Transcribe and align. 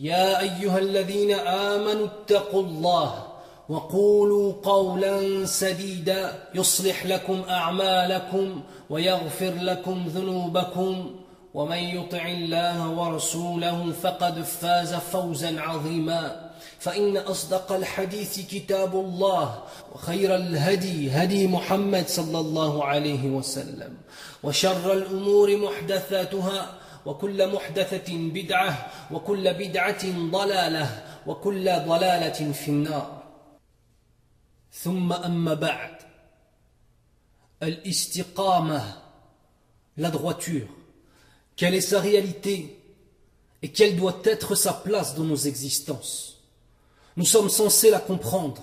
يا 0.00 0.40
أيها 0.40 0.78
الذين 0.78 1.32
آمنوا 1.34 2.06
اتقوا 2.06 2.62
الله 2.62 3.26
وقولوا 3.68 4.52
قولا 4.62 5.46
سديدا 5.46 6.32
يصلح 6.54 7.06
لكم 7.06 7.42
أعمالكم 7.48 8.60
ويغفر 8.90 9.54
لكم 9.54 10.06
ذنوبكم 10.08 11.10
ومن 11.54 11.76
يطع 11.76 12.26
الله 12.26 12.90
ورسوله 12.90 13.92
فقد 14.02 14.42
فاز 14.42 14.94
فوزا 14.94 15.60
عظيما 15.60 16.50
فإن 16.78 17.16
أصدق 17.16 17.72
الحديث 17.72 18.40
كتاب 18.40 18.94
الله 18.94 19.58
وخير 19.94 20.36
الهدي 20.36 21.10
هدي 21.10 21.46
محمد 21.46 22.08
صلى 22.08 22.40
الله 22.40 22.84
عليه 22.84 23.30
وسلم 23.30 23.94
وشر 24.42 24.92
الأمور 24.92 25.56
محدثاتها 25.56 26.70
وكل 27.05 27.53
محدثه 27.53 28.17
بدعه 28.17 28.91
وكل 29.11 29.53
بدعه 29.53 30.29
ضلاله 30.31 31.03
وكل 31.27 31.65
ضلاله 31.65 32.51
في 32.51 32.67
النار 32.71 33.23
ثم 34.73 35.13
أما 35.13 35.53
بعد 35.53 35.95
الاستقامة 37.63 39.01
la 39.97 40.09
droiture 40.09 40.67
quelle 41.55 41.75
est 41.75 41.81
sa 41.81 41.99
réalité 41.99 42.79
et 43.61 43.69
quelle 43.69 43.95
doit 43.95 44.21
être 44.23 44.55
sa 44.55 44.73
place 44.73 45.15
dans 45.15 45.25
nos 45.25 45.35
existences 45.35 46.37
nous 47.17 47.25
sommes 47.25 47.49
censés 47.49 47.91
la 47.91 47.99
comprendre 47.99 48.61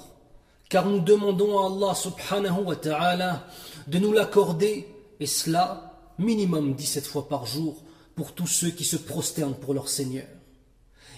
car 0.69 0.87
nous 0.87 1.01
demandons 1.01 1.59
à 1.59 1.67
Allah 1.67 1.95
subhanahu 1.95 2.65
wa 2.65 2.77
ta'ala 2.77 3.47
de 3.87 3.99
nous 3.99 4.13
l'accorder 4.13 4.89
et 5.21 5.27
cela 5.27 5.95
minimum 6.19 6.75
17 6.75 7.07
fois 7.07 7.29
par 7.29 7.47
jour 7.47 7.77
pour 8.15 8.33
tous 8.33 8.47
ceux 8.47 8.71
qui 8.71 8.85
se 8.85 8.97
prosternent 8.97 9.55
pour 9.55 9.75
leur 9.75 9.89
Seigneur 9.89 10.27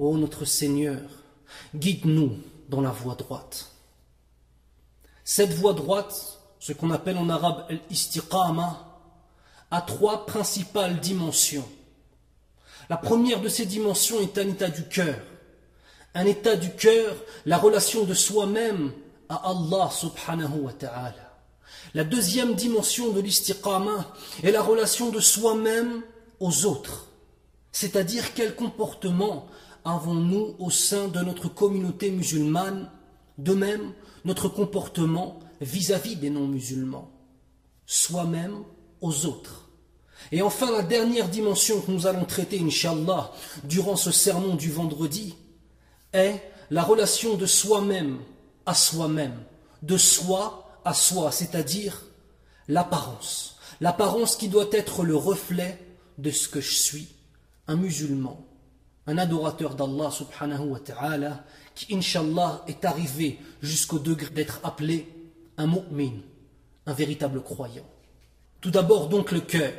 Ô 0.00 0.16
notre 0.16 0.46
Seigneur, 0.46 0.98
guide-nous 1.74 2.38
dans 2.70 2.80
la 2.80 2.88
voie 2.88 3.16
droite. 3.16 3.72
Cette 5.24 5.52
voie 5.52 5.74
droite, 5.74 6.38
ce 6.58 6.72
qu'on 6.72 6.90
appelle 6.90 7.18
en 7.18 7.28
arabe 7.28 7.66
l'istiqama, 7.90 8.98
a 9.70 9.82
trois 9.82 10.24
principales 10.24 11.00
dimensions. 11.00 11.68
La 12.88 12.96
première 12.96 13.42
de 13.42 13.50
ces 13.50 13.66
dimensions 13.66 14.22
est 14.22 14.38
un 14.38 14.48
état 14.48 14.70
du 14.70 14.88
cœur. 14.88 15.18
Un 16.14 16.24
état 16.24 16.56
du 16.56 16.70
cœur, 16.70 17.14
la 17.44 17.58
relation 17.58 18.04
de 18.04 18.14
soi-même 18.14 18.92
à 19.28 19.50
Allah 19.50 19.90
subhanahu 19.92 20.60
wa 20.60 20.72
ta'ala. 20.72 21.38
La 21.92 22.04
deuxième 22.04 22.54
dimension 22.54 23.10
de 23.10 23.20
l'istiqama 23.20 24.14
est 24.42 24.50
la 24.50 24.62
relation 24.62 25.10
de 25.10 25.20
soi-même 25.20 26.00
aux 26.40 26.64
autres. 26.64 27.08
C'est-à-dire 27.70 28.32
quel 28.32 28.56
comportement 28.56 29.46
avons-nous 29.84 30.54
au 30.58 30.70
sein 30.70 31.08
de 31.08 31.20
notre 31.20 31.48
communauté 31.48 32.10
musulmane, 32.10 32.90
de 33.38 33.54
même 33.54 33.92
notre 34.24 34.48
comportement 34.48 35.38
vis-à-vis 35.60 36.16
des 36.16 36.30
non-musulmans, 36.30 37.10
soi-même 37.86 38.64
aux 39.00 39.26
autres? 39.26 39.68
Et 40.32 40.42
enfin, 40.42 40.70
la 40.70 40.82
dernière 40.82 41.28
dimension 41.28 41.80
que 41.80 41.90
nous 41.90 42.06
allons 42.06 42.24
traiter, 42.24 42.60
Inch'Allah, 42.60 43.32
durant 43.64 43.96
ce 43.96 44.12
sermon 44.12 44.54
du 44.54 44.70
vendredi, 44.70 45.34
est 46.12 46.40
la 46.70 46.82
relation 46.82 47.36
de 47.36 47.46
soi-même 47.46 48.18
à 48.66 48.74
soi-même, 48.74 49.38
de 49.82 49.96
soi 49.96 50.80
à 50.84 50.94
soi, 50.94 51.32
c'est-à-dire 51.32 52.02
l'apparence. 52.68 53.56
L'apparence 53.80 54.36
qui 54.36 54.48
doit 54.48 54.68
être 54.72 55.02
le 55.02 55.16
reflet 55.16 55.78
de 56.18 56.30
ce 56.30 56.48
que 56.48 56.60
je 56.60 56.74
suis, 56.74 57.08
un 57.66 57.76
musulman, 57.76 58.44
un 59.07 59.17
adorateur 59.17 59.75
d'Allah 59.75 60.09
subhanahu 60.11 60.69
wa 60.69 60.79
ta'ala, 60.79 61.43
qui, 61.75 61.95
inshallah, 61.95 62.63
est 62.67 62.85
arrivé 62.85 63.39
jusqu'au 63.61 63.99
degré 63.99 64.29
d'être 64.29 64.59
appelé 64.63 65.07
un 65.57 65.67
mu'min, 65.67 66.13
un 66.85 66.93
véritable 66.93 67.41
croyant. 67.41 67.85
Tout 68.61 68.71
d'abord 68.71 69.09
donc 69.09 69.31
le 69.31 69.41
cœur. 69.41 69.73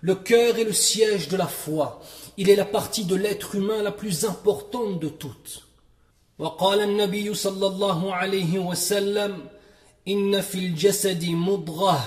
Le 0.00 0.14
cœur 0.14 0.58
est 0.58 0.64
le 0.64 0.72
siège 0.72 1.28
de 1.28 1.36
la 1.36 1.46
foi. 1.46 2.00
Il 2.36 2.48
est 2.50 2.56
la 2.56 2.64
partie 2.64 3.04
de 3.04 3.14
l'être 3.14 3.54
humain 3.54 3.82
la 3.82 3.92
plus 3.92 4.24
importante 4.24 5.00
de 5.00 5.08
toutes. 5.08 5.60
وقال 6.38 6.80
النبي 6.80 7.34
صلى 7.34 7.66
الله 7.66 8.14
عليه 8.14 8.58
وسلم 8.58 9.46
إن 10.08 10.40
في 10.40 10.58
الجسد 10.58 11.24
مضغة 11.24 12.04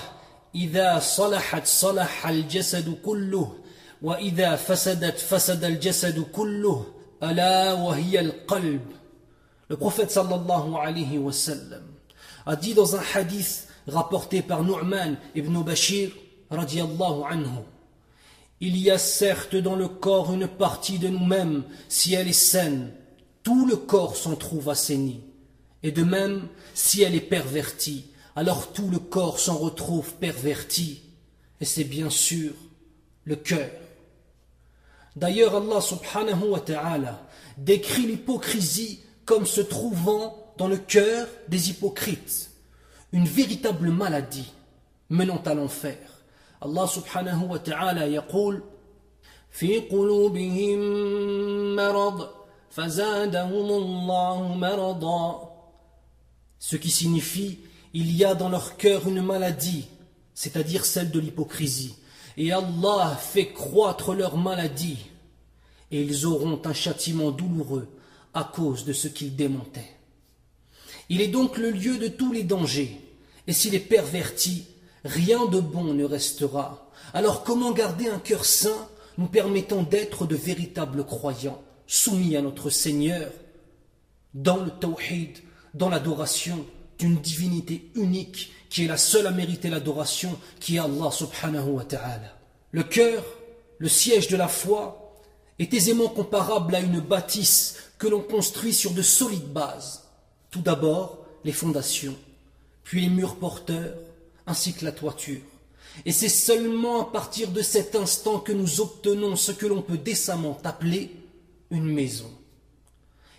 إذا 0.54 0.98
صلحت 0.98 1.66
صلح 1.66 2.26
الجسد 2.26 2.94
كله 3.04 3.52
وإذا 4.02 4.56
فسدت 4.56 5.18
فسد 5.18 5.64
الجسد 5.64 6.20
كله 6.20 6.86
ألا 7.22 7.72
وهي 7.72 8.20
القلب 8.20 8.80
Le 9.70 9.76
prophète 9.76 10.10
sallallahu 10.10 10.76
alayhi 10.80 11.18
wa 11.18 11.30
sallam 11.30 11.82
a 12.46 12.56
dit 12.56 12.72
dans 12.72 12.96
un 12.96 13.02
hadith 13.14 13.68
rapporté 13.86 14.40
par 14.40 14.64
Nu'man 14.64 15.18
ibn 15.34 15.62
Bashir 15.62 16.10
radiallahu 16.50 17.22
anhu 17.28 17.60
Il 18.60 18.78
y 18.78 18.90
a 18.90 18.96
certes 18.96 19.56
dans 19.56 19.76
le 19.76 19.88
corps 19.88 20.32
une 20.32 20.48
partie 20.48 20.98
de 20.98 21.08
nous-mêmes, 21.08 21.64
si 21.88 22.14
elle 22.14 22.28
est 22.28 22.32
saine, 22.32 22.92
tout 23.42 23.66
le 23.66 23.76
corps 23.76 24.16
s'en 24.16 24.36
trouve 24.36 24.70
assaini. 24.70 25.20
Et 25.82 25.92
de 25.92 26.02
même, 26.02 26.48
si 26.74 27.02
elle 27.02 27.14
est 27.14 27.20
pervertie, 27.20 28.06
alors 28.34 28.72
tout 28.72 28.88
le 28.90 28.98
corps 28.98 29.38
s'en 29.38 29.56
retrouve 29.56 30.14
perverti. 30.14 31.02
Et 31.60 31.64
c'est 31.64 31.84
bien 31.84 32.10
sûr 32.10 32.52
le 33.24 33.36
cœur. 33.36 33.68
D'ailleurs, 35.16 35.56
Allah 35.56 35.80
subhanahu 35.80 36.50
wa 36.50 36.60
ta'ala 36.60 37.26
décrit 37.56 38.06
l'hypocrisie 38.06 39.00
comme 39.24 39.46
se 39.46 39.60
trouvant 39.60 40.36
dans 40.56 40.68
le 40.68 40.76
cœur 40.76 41.26
des 41.48 41.70
hypocrites, 41.70 42.50
une 43.12 43.26
véritable 43.26 43.90
maladie. 43.90 44.52
menant 45.10 45.42
à 45.44 45.54
l'enfer. 45.54 45.98
Allah 46.60 46.86
subhanahu 46.86 47.46
wa 47.46 47.58
ta'ala 47.58 48.06
yaqul 48.08 48.62
في 49.50 49.78
قلوبهم 49.78 50.78
مرض 51.76 52.28
فزادهم 52.70 53.68
الله 53.70 54.54
مرضا 54.54 55.48
Ce 56.58 56.76
qui 56.76 56.90
signifie 56.90 57.60
il 57.94 58.14
y 58.14 58.24
a 58.24 58.34
dans 58.34 58.50
leur 58.50 58.76
cœur 58.76 59.08
une 59.08 59.22
maladie, 59.22 59.88
c'est-à-dire 60.34 60.84
celle 60.84 61.10
de 61.10 61.18
l'hypocrisie. 61.18 61.96
Et 62.37 62.51
Allah 62.51 63.17
fait 63.19 63.47
croître 63.47 64.13
leur 64.13 64.37
maladie. 64.37 64.97
Et 65.91 66.01
ils 66.01 66.25
auront 66.25 66.59
un 66.65 66.73
châtiment 66.73 67.31
douloureux 67.31 67.87
à 68.33 68.43
cause 68.43 68.85
de 68.85 68.93
ce 68.93 69.07
qu'ils 69.07 69.35
démontaient. 69.35 69.95
Il 71.09 71.21
est 71.21 71.27
donc 71.27 71.57
le 71.57 71.69
lieu 71.69 71.97
de 71.97 72.07
tous 72.07 72.31
les 72.31 72.43
dangers. 72.43 72.99
Et 73.45 73.53
s'il 73.53 73.75
est 73.75 73.79
perverti, 73.79 74.65
rien 75.05 75.45
de 75.45 75.59
bon 75.59 75.93
ne 75.93 76.03
restera. 76.03 76.89
Alors 77.13 77.43
comment 77.43 77.71
garder 77.71 78.07
un 78.07 78.19
cœur 78.19 78.45
saint 78.45 78.87
nous 79.17 79.27
permettant 79.27 79.83
d'être 79.83 80.25
de 80.25 80.35
véritables 80.35 81.05
croyants, 81.05 81.61
soumis 81.85 82.35
à 82.35 82.41
notre 82.41 82.69
Seigneur, 82.69 83.31
dans 84.33 84.57
le 84.57 84.71
tawhid, 84.71 85.37
dans 85.73 85.89
l'adoration 85.89 86.65
d'une 86.97 87.17
divinité 87.17 87.91
unique 87.95 88.51
qui 88.73 88.85
est 88.85 88.87
la 88.87 88.97
seule 88.97 89.27
à 89.27 89.31
mériter 89.31 89.69
l'adoration, 89.69 90.35
qui 90.59 90.77
est 90.77 90.79
Allah 90.79 91.11
subhanahu 91.11 91.73
wa 91.73 91.83
ta'ala. 91.83 92.35
Le 92.71 92.81
cœur, 92.81 93.23
le 93.77 93.87
siège 93.87 94.29
de 94.29 94.35
la 94.35 94.47
foi, 94.47 95.13
est 95.59 95.71
aisément 95.75 96.07
comparable 96.07 96.73
à 96.73 96.79
une 96.79 96.99
bâtisse 96.99 97.75
que 97.99 98.07
l'on 98.07 98.21
construit 98.21 98.73
sur 98.73 98.89
de 98.93 99.03
solides 99.03 99.53
bases. 99.53 100.05
Tout 100.49 100.61
d'abord, 100.61 101.23
les 101.43 101.51
fondations, 101.51 102.15
puis 102.83 103.01
les 103.01 103.09
murs 103.09 103.35
porteurs, 103.35 103.93
ainsi 104.47 104.73
que 104.73 104.85
la 104.85 104.91
toiture. 104.91 105.41
Et 106.07 106.11
c'est 106.11 106.27
seulement 106.27 107.03
à 107.03 107.11
partir 107.11 107.51
de 107.51 107.61
cet 107.61 107.95
instant 107.95 108.39
que 108.39 108.53
nous 108.53 108.81
obtenons 108.81 109.35
ce 109.35 109.51
que 109.51 109.67
l'on 109.67 109.83
peut 109.83 109.99
décemment 109.99 110.57
appeler 110.63 111.15
une 111.69 111.93
maison. 111.93 112.31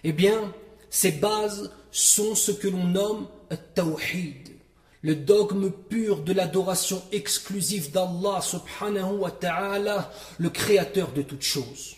Eh 0.04 0.12
bien, 0.12 0.54
ces 0.90 1.10
bases 1.10 1.72
sont 1.90 2.36
ce 2.36 2.52
que 2.52 2.68
l'on 2.68 2.84
nomme 2.84 3.26
tawhid, 3.74 4.53
le 5.04 5.14
dogme 5.14 5.70
pur 5.70 6.22
de 6.22 6.32
l'adoration 6.32 7.02
exclusive 7.12 7.92
d'Allah 7.92 8.40
subhanahu 8.40 9.18
wa 9.18 9.30
ta'ala, 9.30 10.10
le 10.38 10.48
créateur 10.48 11.12
de 11.12 11.20
toutes 11.20 11.42
choses. 11.42 11.96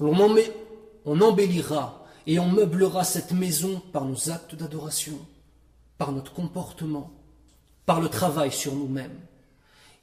On, 0.00 1.20
embellira 1.20 2.04
et 2.26 2.40
on 2.40 2.48
meublera 2.48 3.04
cette 3.04 3.30
maison 3.30 3.80
par 3.92 4.06
nos 4.06 4.28
actes 4.28 4.56
d'adoration, 4.56 5.20
par 5.98 6.10
notre 6.10 6.32
comportement, 6.32 7.12
par 7.86 8.00
le 8.00 8.08
travail 8.08 8.50
sur 8.50 8.74
nous-mêmes. 8.74 9.20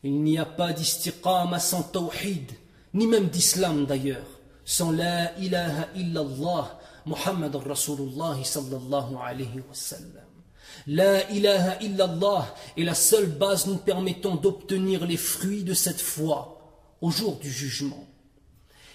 Il 0.02 0.24
n'y 0.24 0.38
a 0.38 0.46
pas 0.46 0.72
d'istiqama 0.72 1.60
sans 1.60 1.84
tawhid, 1.84 2.54
ni 2.94 3.06
même 3.06 3.28
d'islam 3.28 3.86
d'ailleurs, 3.86 4.40
sans 4.64 4.92
la 4.92 5.38
ilaha 5.40 5.88
illallah, 5.94 6.80
Muhammad 7.06 7.54
Rasulullah 7.54 8.38
sallallahu 8.42 9.18
alayhi 9.22 9.58
wa 9.58 9.74
sallam. 9.74 10.27
La 10.86 11.30
ilaha 11.32 11.82
illallah 11.82 12.56
est 12.78 12.84
la 12.84 12.94
seule 12.94 13.28
base 13.28 13.68
nous 13.68 13.78
permettant 13.78 14.36
d'obtenir 14.36 15.06
les 15.06 15.18
fruits 15.18 15.64
de 15.64 15.74
cette 15.74 16.02
foi 16.02 16.58
au 17.02 17.10
jour 17.10 17.38
du 17.38 17.52
jugement. 17.52 18.06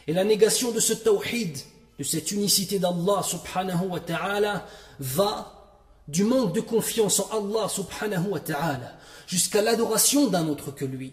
Et 0.07 0.13
la 0.13 0.25
négation 0.25 0.73
de 0.73 0.81
ce 0.81 0.93
tawhid, 0.93 1.57
de 1.99 2.05
cette 2.05 2.31
unicité 2.33 2.79
d'Allah 2.79 3.23
subhanahu 3.23 3.89
wa 3.89 4.01
ta'ala, 4.01 4.67
va 4.99 5.63
du 6.09 6.25
manque 6.25 6.55
de 6.55 6.61
confiance 6.61 7.21
en 7.21 7.29
Allah 7.31 7.69
subhanahu 7.69 8.31
wa 8.31 8.41
ta'ala, 8.41 8.99
jusqu'à 9.27 9.63
l'adoration 9.63 10.27
d'un 10.29 10.49
autre 10.49 10.73
que 10.73 10.85
lui, 10.85 11.13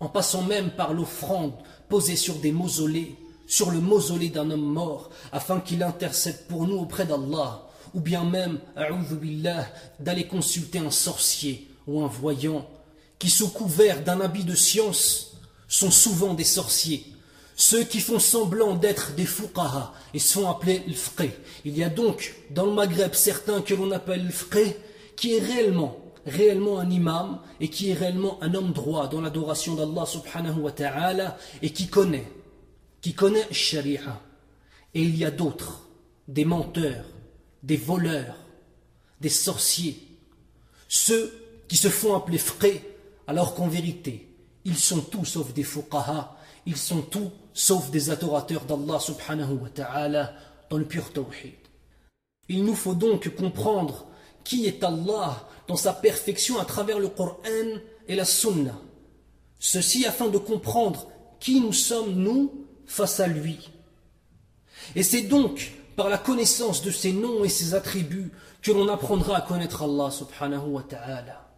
en 0.00 0.08
passant 0.08 0.42
même 0.42 0.70
par 0.70 0.92
l'offrande 0.92 1.54
posée 1.88 2.16
sur 2.16 2.34
des 2.36 2.52
mausolées, 2.52 3.16
sur 3.46 3.70
le 3.70 3.80
mausolée 3.80 4.30
d'un 4.30 4.50
homme 4.50 4.60
mort, 4.60 5.10
afin 5.32 5.60
qu'il 5.60 5.82
intercède 5.82 6.46
pour 6.48 6.66
nous 6.66 6.78
auprès 6.78 7.06
d'Allah, 7.06 7.68
ou 7.94 8.00
bien 8.00 8.24
même, 8.24 8.58
d'aller 10.00 10.26
consulter 10.26 10.78
un 10.78 10.90
sorcier 10.90 11.68
ou 11.86 12.02
un 12.02 12.06
voyant, 12.06 12.68
qui 13.18 13.30
sous 13.30 13.48
couvert 13.48 14.02
d'un 14.02 14.20
habit 14.20 14.44
de 14.44 14.54
science 14.54 15.38
sont 15.68 15.90
souvent 15.90 16.34
des 16.34 16.44
sorciers, 16.44 17.06
ceux 17.56 17.84
qui 17.84 18.00
font 18.00 18.18
semblant 18.18 18.74
d'être 18.74 19.14
des 19.14 19.26
fuqaha 19.26 19.92
et 20.12 20.18
sont 20.18 20.48
appelés 20.48 20.82
l'fqih. 20.88 21.30
Il 21.64 21.76
y 21.76 21.84
a 21.84 21.88
donc 21.88 22.34
dans 22.50 22.66
le 22.66 22.72
Maghreb 22.72 23.14
certains 23.14 23.62
que 23.62 23.74
l'on 23.74 23.92
appelle 23.92 24.26
l'fqih 24.26 24.74
qui 25.16 25.36
est 25.36 25.40
réellement 25.40 26.04
réellement 26.26 26.78
un 26.78 26.90
imam 26.90 27.40
et 27.60 27.68
qui 27.68 27.90
est 27.90 27.94
réellement 27.94 28.38
un 28.42 28.54
homme 28.54 28.72
droit 28.72 29.08
dans 29.08 29.20
l'adoration 29.20 29.74
d'Allah 29.74 30.06
subhanahu 30.06 30.60
wa 30.60 30.72
ta'ala 30.72 31.36
et 31.62 31.70
qui 31.70 31.88
connaît, 31.88 32.26
qui 33.00 33.14
connaît 33.14 33.46
Sharia. 33.50 34.20
Et 34.94 35.02
il 35.02 35.16
y 35.16 35.24
a 35.24 35.30
d'autres, 35.30 35.88
des 36.28 36.44
menteurs, 36.44 37.04
des 37.64 37.76
voleurs, 37.76 38.36
des 39.20 39.30
sorciers, 39.30 40.00
ceux 40.86 41.32
qui 41.66 41.76
se 41.76 41.88
font 41.88 42.14
appeler 42.14 42.38
frais 42.38 42.82
alors 43.26 43.54
qu'en 43.54 43.68
vérité, 43.68 44.28
ils 44.64 44.76
sont 44.76 45.00
tous 45.00 45.24
sauf 45.24 45.52
des 45.54 45.62
fuqaha, 45.62 46.36
ils 46.66 46.76
sont 46.76 47.00
tous 47.00 47.30
sauf 47.54 47.90
des 47.90 48.10
adorateurs 48.10 48.64
d'Allah 48.64 49.00
subhanahu 49.00 49.54
wa 49.54 49.70
ta'ala 49.70 50.34
dans 50.68 50.76
le 50.76 50.84
pur 50.84 51.10
tawhid. 51.12 51.54
Il 52.48 52.64
nous 52.64 52.74
faut 52.74 52.94
donc 52.94 53.34
comprendre 53.34 54.06
qui 54.44 54.66
est 54.66 54.84
Allah 54.84 55.48
dans 55.66 55.76
sa 55.76 55.94
perfection 55.94 56.58
à 56.58 56.66
travers 56.66 56.98
le 56.98 57.08
Coran 57.08 57.38
et 58.06 58.14
la 58.14 58.26
Sunna. 58.26 58.78
Ceci 59.58 60.04
afin 60.04 60.28
de 60.28 60.36
comprendre 60.36 61.08
qui 61.40 61.60
nous 61.60 61.72
sommes, 61.72 62.12
nous, 62.12 62.66
face 62.86 63.20
à 63.20 63.26
lui. 63.26 63.70
Et 64.94 65.02
c'est 65.02 65.22
donc 65.22 65.72
par 65.96 66.08
la 66.08 66.18
connaissance 66.18 66.82
de 66.82 66.90
ses 66.90 67.12
noms 67.12 67.44
et 67.44 67.48
ses 67.48 67.74
attributs 67.74 68.32
que 68.62 68.72
l'on 68.72 68.88
apprendra 68.88 69.36
à 69.36 69.40
connaître 69.40 69.82
Allah 69.82 70.10
subhanahu 70.10 70.68
wa 70.68 70.82
ta'ala. 70.82 71.48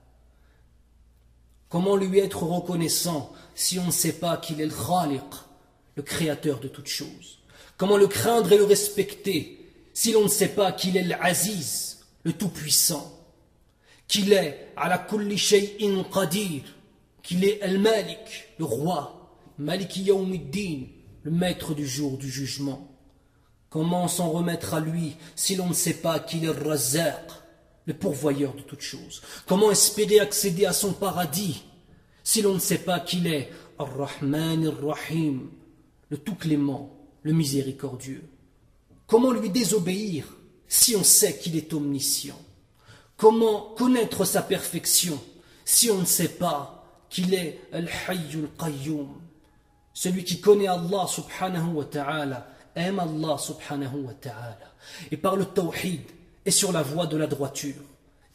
Comment 1.68 1.96
lui 1.96 2.18
être 2.18 2.42
reconnaissant 2.42 3.32
si 3.54 3.78
on 3.78 3.86
ne 3.86 3.90
sait 3.90 4.14
pas 4.14 4.36
qu'il 4.36 4.60
est 4.60 4.66
le 4.66 4.72
Khaliq, 4.72 5.22
le 5.96 6.02
créateur 6.02 6.60
de 6.60 6.68
toutes 6.68 6.88
choses? 6.88 7.38
Comment 7.76 7.96
le 7.96 8.06
craindre 8.06 8.52
et 8.52 8.58
le 8.58 8.64
respecter 8.64 9.72
si 9.92 10.12
l'on 10.12 10.24
ne 10.24 10.28
sait 10.28 10.50
pas 10.50 10.72
qu'il 10.72 10.96
est 10.96 11.02
l'Aziz, 11.02 12.04
le 12.22 12.32
Tout-Puissant? 12.32 13.12
Qu'il 14.08 14.32
est 14.32 14.72
ala 14.76 14.98
kulli 14.98 15.36
shay'in 15.36 16.04
qadir, 16.04 16.62
qu'il 17.22 17.44
est 17.44 17.60
al-Malik, 17.62 18.54
le 18.58 18.64
roi, 18.64 19.30
Maliki 19.58 20.02
Yawmiddin, 20.02 20.86
le 21.22 21.30
maître 21.30 21.74
du 21.74 21.86
jour 21.86 22.18
du 22.18 22.30
jugement. 22.30 22.95
Comment 23.70 24.08
s'en 24.08 24.30
remettre 24.30 24.74
à 24.74 24.80
lui 24.80 25.16
si 25.34 25.56
l'on 25.56 25.68
ne 25.68 25.74
sait 25.74 25.94
pas 25.94 26.18
qu'il 26.20 26.44
est 26.44 26.50
Razaq, 26.50 27.30
le 27.86 27.94
pourvoyeur 27.94 28.54
de 28.54 28.62
toutes 28.62 28.80
choses? 28.80 29.22
Comment 29.46 29.70
espérer 29.70 30.20
accéder 30.20 30.66
à 30.66 30.72
son 30.72 30.92
paradis 30.92 31.64
si 32.22 32.42
l'on 32.42 32.54
ne 32.54 32.60
sait 32.60 32.78
pas 32.78 33.00
qu'il 33.00 33.26
est 33.26 33.50
Ar-Rahman 33.78 34.66
Ar-Rahim, 34.66 35.50
le 36.08 36.18
tout 36.18 36.34
clément, 36.34 36.96
le 37.22 37.32
miséricordieux? 37.32 38.24
Comment 39.06 39.32
lui 39.32 39.50
désobéir 39.50 40.26
si 40.68 40.96
on 40.96 41.04
sait 41.04 41.36
qu'il 41.36 41.56
est 41.56 41.72
omniscient? 41.72 42.40
Comment 43.16 43.74
connaître 43.76 44.24
sa 44.24 44.42
perfection 44.42 45.20
si 45.64 45.90
on 45.90 45.98
ne 45.98 46.04
sait 46.04 46.28
pas 46.28 46.84
qu'il 47.08 47.34
est 47.34 47.60
Al-Hayyul 47.72 48.48
Qayyum 48.58 49.08
Celui 49.92 50.22
qui 50.24 50.40
connaît 50.40 50.66
Allah 50.66 51.06
subhanahu 51.08 51.74
wa 51.74 51.84
ta'ala 51.84 52.48
aime 52.75 52.99
Allah 52.99 53.37
subhanahu 53.37 54.05
wa 54.05 54.13
ta'ala. 54.13 54.73
Et 55.11 55.17
par 55.17 55.35
le 55.35 55.45
tawhid 55.45 56.01
et 56.45 56.51
sur 56.51 56.71
la 56.71 56.81
voie 56.81 57.07
de 57.07 57.17
la 57.17 57.27
droiture, 57.27 57.83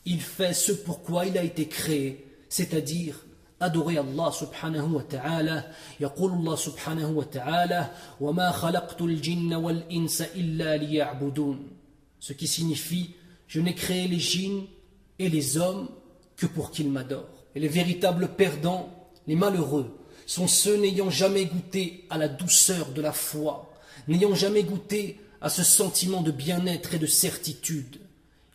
il 0.04 0.20
fait 0.20 0.54
ce 0.54 0.72
pourquoi 0.72 1.26
il 1.26 1.36
a 1.36 1.42
été 1.42 1.66
créé, 1.66 2.26
c'est-à-dire 2.48 3.24
adorer 3.58 3.98
Allah 3.98 4.30
subhanahu 4.32 4.92
wa 4.92 5.02
ta'ala. 5.02 5.64
يقول 6.00 6.32
الله 6.32 6.56
سبحانه 6.56 7.10
وتعالى 7.10 7.90
وما 8.20 8.50
خلقت 8.52 9.02
الجن 9.02 9.54
والإنس 9.54 10.22
إلا 10.22 10.76
ليعبدون 10.76 11.68
Ce 12.20 12.32
qui 12.32 12.46
signifie 12.46 13.14
je 13.46 13.60
n'ai 13.60 13.74
créé 13.74 14.08
les 14.08 14.18
djinns 14.18 14.64
et 15.18 15.28
les 15.28 15.56
hommes 15.56 15.88
que 16.36 16.46
pour 16.46 16.70
qu'ils 16.70 16.90
m'adorent. 16.90 17.44
Et 17.54 17.60
les 17.60 17.68
véritables 17.68 18.28
perdants, 18.28 18.88
les 19.26 19.36
malheureux, 19.36 19.96
sont 20.26 20.48
ceux 20.48 20.76
n'ayant 20.76 21.10
jamais 21.10 21.46
goûté 21.46 22.04
à 22.10 22.18
la 22.18 22.28
douceur 22.28 22.90
de 22.90 23.00
la 23.00 23.12
foi, 23.12 23.69
n'ayant 24.08 24.34
jamais 24.34 24.62
goûté 24.62 25.20
à 25.40 25.48
ce 25.48 25.62
sentiment 25.62 26.22
de 26.22 26.30
bien-être 26.30 26.94
et 26.94 26.98
de 26.98 27.06
certitude. 27.06 28.00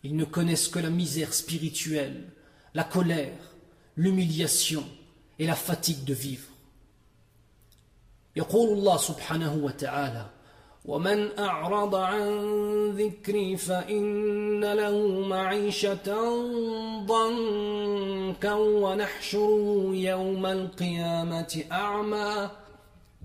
Ils 0.04 0.16
ne 0.16 0.24
connaissent 0.24 0.68
que 0.68 0.78
la 0.78 0.90
misère 0.90 1.32
spirituelle, 1.32 2.24
la 2.74 2.84
colère, 2.84 3.54
l'humiliation 3.96 4.84
et 5.38 5.46
la 5.46 5.54
fatigue 5.54 6.04
de 6.04 6.14
vivre. 6.14 6.48
ومن 10.84 11.38
أعرض 11.38 11.94
عن 11.94 12.90
ذكري 12.90 13.56
فإن 13.56 14.64
له 14.64 15.20
معيشة 15.28 16.08
ضنكا 17.06 18.54
ونحشره 18.54 19.90
يوم 19.94 20.46
القيامة 20.46 21.64
أعمى 21.72 22.50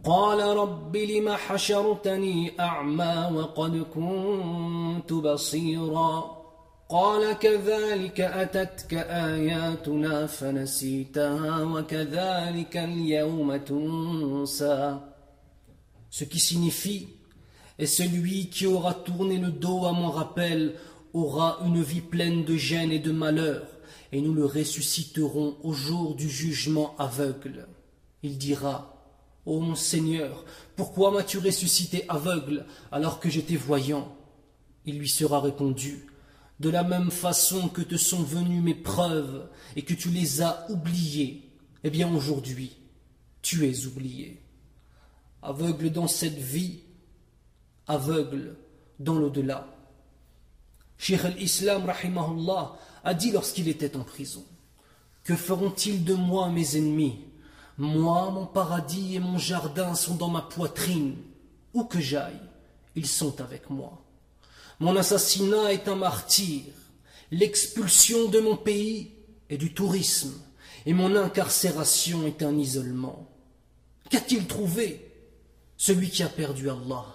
قال 0.03 0.57
رب 0.57 0.95
لم 0.95 1.29
حشرتني 1.29 2.59
أعمى 2.59 3.29
وقد 3.33 3.85
كنت 3.93 5.13
بصيرا 5.13 6.37
قال 6.89 7.33
كذلك 7.33 8.21
أتتك 8.21 8.93
آياتنا 8.93 10.25
فنسيتها 10.27 11.63
وكذلك 11.63 12.77
اليوم 12.77 13.57
تنسى 13.57 14.99
Ce 16.09 16.23
qui 16.23 16.39
signifie 16.39 17.07
Et 17.79 17.85
celui 17.85 18.49
qui 18.49 18.65
aura 18.65 18.93
tourné 18.93 19.37
le 19.37 19.51
dos 19.51 19.85
à 19.85 19.91
mon 19.91 20.09
rappel 20.09 20.75
aura 21.13 21.59
une 21.63 21.81
vie 21.81 22.01
pleine 22.01 22.43
de 22.43 22.55
gêne 22.55 22.91
et 22.91 22.99
de 22.99 23.11
malheur, 23.11 23.67
et 24.11 24.21
nous 24.21 24.33
le 24.33 24.45
ressusciterons 24.45 25.57
au 25.63 25.73
jour 25.73 26.15
du 26.15 26.29
jugement 26.29 26.95
aveugle. 26.97 27.67
Il 28.23 28.37
dira, 28.37 28.90
Ô 29.44 29.60
mon 29.60 29.74
Seigneur, 29.74 30.44
pourquoi 30.76 31.10
m'as-tu 31.10 31.38
ressuscité 31.38 32.04
aveugle 32.08 32.64
alors 32.92 33.18
que 33.18 33.28
j'étais 33.28 33.56
voyant? 33.56 34.16
Il 34.84 34.98
lui 34.98 35.08
sera 35.08 35.40
répondu, 35.40 36.06
De 36.60 36.70
la 36.70 36.84
même 36.84 37.10
façon 37.10 37.68
que 37.68 37.82
te 37.82 37.96
sont 37.96 38.22
venues 38.22 38.60
mes 38.60 38.74
preuves 38.74 39.48
et 39.74 39.82
que 39.82 39.94
tu 39.94 40.10
les 40.10 40.42
as 40.42 40.64
oubliées, 40.70 41.50
eh 41.82 41.90
bien 41.90 42.12
aujourd'hui, 42.14 42.76
tu 43.42 43.68
es 43.68 43.86
oublié. 43.86 44.40
Aveugle 45.42 45.90
dans 45.90 46.06
cette 46.06 46.38
vie, 46.38 46.80
aveugle 47.88 48.56
dans 49.00 49.18
l'au-delà. 49.18 49.66
Cheikh 50.98 51.24
al-Islam 51.24 51.84
rahimahullah 51.86 52.78
a 53.02 53.14
dit 53.14 53.32
lorsqu'il 53.32 53.66
était 53.66 53.96
en 53.96 54.04
prison 54.04 54.44
Que 55.24 55.34
feront-ils 55.34 56.04
de 56.04 56.14
moi 56.14 56.48
mes 56.48 56.76
ennemis? 56.76 57.24
Moi, 57.78 58.30
mon 58.30 58.46
paradis 58.46 59.16
et 59.16 59.20
mon 59.20 59.38
jardin 59.38 59.94
sont 59.94 60.14
dans 60.14 60.28
ma 60.28 60.42
poitrine. 60.42 61.16
Où 61.74 61.84
que 61.84 62.00
j'aille, 62.00 62.40
ils 62.94 63.06
sont 63.06 63.40
avec 63.40 63.70
moi. 63.70 64.02
Mon 64.78 64.96
assassinat 64.96 65.72
est 65.72 65.88
un 65.88 65.94
martyr, 65.94 66.64
l'expulsion 67.30 68.28
de 68.28 68.40
mon 68.40 68.56
pays 68.56 69.12
est 69.48 69.56
du 69.56 69.72
tourisme, 69.72 70.34
et 70.84 70.92
mon 70.92 71.14
incarcération 71.16 72.26
est 72.26 72.42
un 72.42 72.58
isolement. 72.58 73.28
Qu'a-t-il 74.10 74.46
trouvé 74.46 75.10
Celui 75.76 76.10
qui 76.10 76.22
a 76.22 76.28
perdu 76.28 76.68
Allah? 76.68 77.06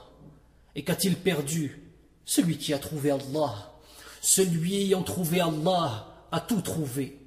Et 0.75 0.83
qu'a-t-il 0.83 1.15
perdu 1.15 1.91
Celui 2.25 2.57
qui 2.57 2.73
a 2.73 2.79
trouvé 2.79 3.11
Allah? 3.11 3.73
Celui 4.21 4.83
ayant 4.83 5.03
trouvé 5.03 5.39
Allah 5.39 6.25
a 6.31 6.39
tout 6.39 6.61
trouvé. 6.61 7.19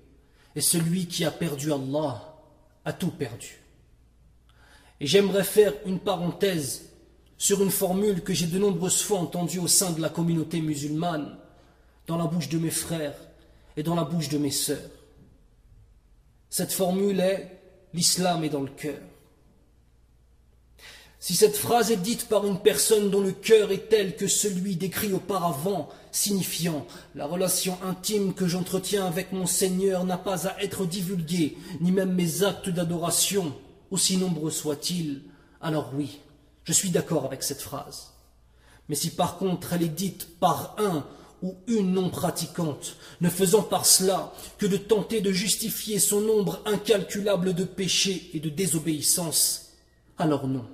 Et 0.57 0.61
celui 0.61 1.07
qui 1.07 1.25
a 1.25 1.31
perdu 1.31 1.73
Allah 1.73 2.30
a 2.85 2.93
tout 2.93 3.11
perdu. 3.11 3.61
Et 5.01 5.07
j'aimerais 5.07 5.45
faire 5.45 5.73
une 5.87 5.99
parenthèse 5.99 6.91
sur 7.39 7.63
une 7.63 7.71
formule 7.71 8.23
que 8.23 8.35
j'ai 8.35 8.47
de 8.47 8.59
nombreuses 8.59 9.03
fois 9.03 9.19
entendue 9.19 9.61
au 9.61 9.69
sein 9.69 9.93
de 9.93 10.01
la 10.01 10.11
communauté 10.11 10.61
musulmane, 10.61 11.39
dans 12.07 12.19
la 12.19 12.27
bouche 12.27 12.49
de 12.49 12.59
mes 12.59 12.71
frères 12.71 13.17
et 13.77 13.83
dans 13.83 13.95
la 13.95 14.05
bouche 14.05 14.29
de 14.29 14.39
mes 14.39 14.51
sœurs. 14.51 14.91
Cette 16.51 16.73
formule 16.73 17.21
est 17.21 17.61
l'islam 17.95 18.45
est 18.45 18.51
dans 18.51 18.63
le 18.63 18.71
cœur. 18.71 18.99
Si 21.19 21.35
cette 21.35 21.57
phrase 21.57 21.91
est 21.91 21.97
dite 21.97 22.29
par 22.29 22.47
une 22.47 22.61
personne 22.61 23.11
dont 23.11 23.21
le 23.21 23.33
cœur 23.33 23.71
est 23.73 23.89
tel 23.89 24.17
que 24.17 24.27
celui 24.27 24.77
décrit 24.77 25.13
auparavant, 25.13 25.89
signifiant 26.13 26.87
la 27.15 27.27
relation 27.27 27.79
intime 27.83 28.35
que 28.35 28.47
j'entretiens 28.47 29.07
avec 29.07 29.33
mon 29.33 29.47
Seigneur 29.47 30.05
n'a 30.05 30.19
pas 30.19 30.47
à 30.47 30.63
être 30.63 30.87
divulguée, 30.87 31.57
ni 31.81 31.93
même 31.93 32.15
mes 32.15 32.43
actes 32.43 32.69
d'adoration, 32.69 33.55
aussi 33.91 34.17
nombreux 34.17 34.51
soient-ils, 34.51 35.23
alors 35.61 35.93
oui, 35.95 36.21
je 36.65 36.73
suis 36.73 36.91
d'accord 36.91 37.25
avec 37.25 37.43
cette 37.43 37.63
phrase. 37.63 38.13
Mais 38.89 38.95
si 38.95 39.11
par 39.11 39.39
contre 39.39 39.73
elle 39.73 39.83
est 39.83 39.89
dite 39.89 40.39
par 40.39 40.77
un 40.79 41.05
ou 41.43 41.57
une 41.67 41.93
non 41.93 42.11
pratiquante, 42.11 42.97
ne 43.21 43.31
faisant 43.31 43.63
par 43.63 43.87
cela 43.87 44.33
que 44.59 44.67
de 44.67 44.77
tenter 44.77 45.21
de 45.21 45.33
justifier 45.33 45.99
son 45.99 46.21
nombre 46.21 46.61
incalculable 46.67 47.55
de 47.55 47.65
péchés 47.65 48.31
et 48.35 48.41
de 48.41 48.51
désobéissances, 48.51 49.73
alors 50.19 50.47
non. 50.47 50.67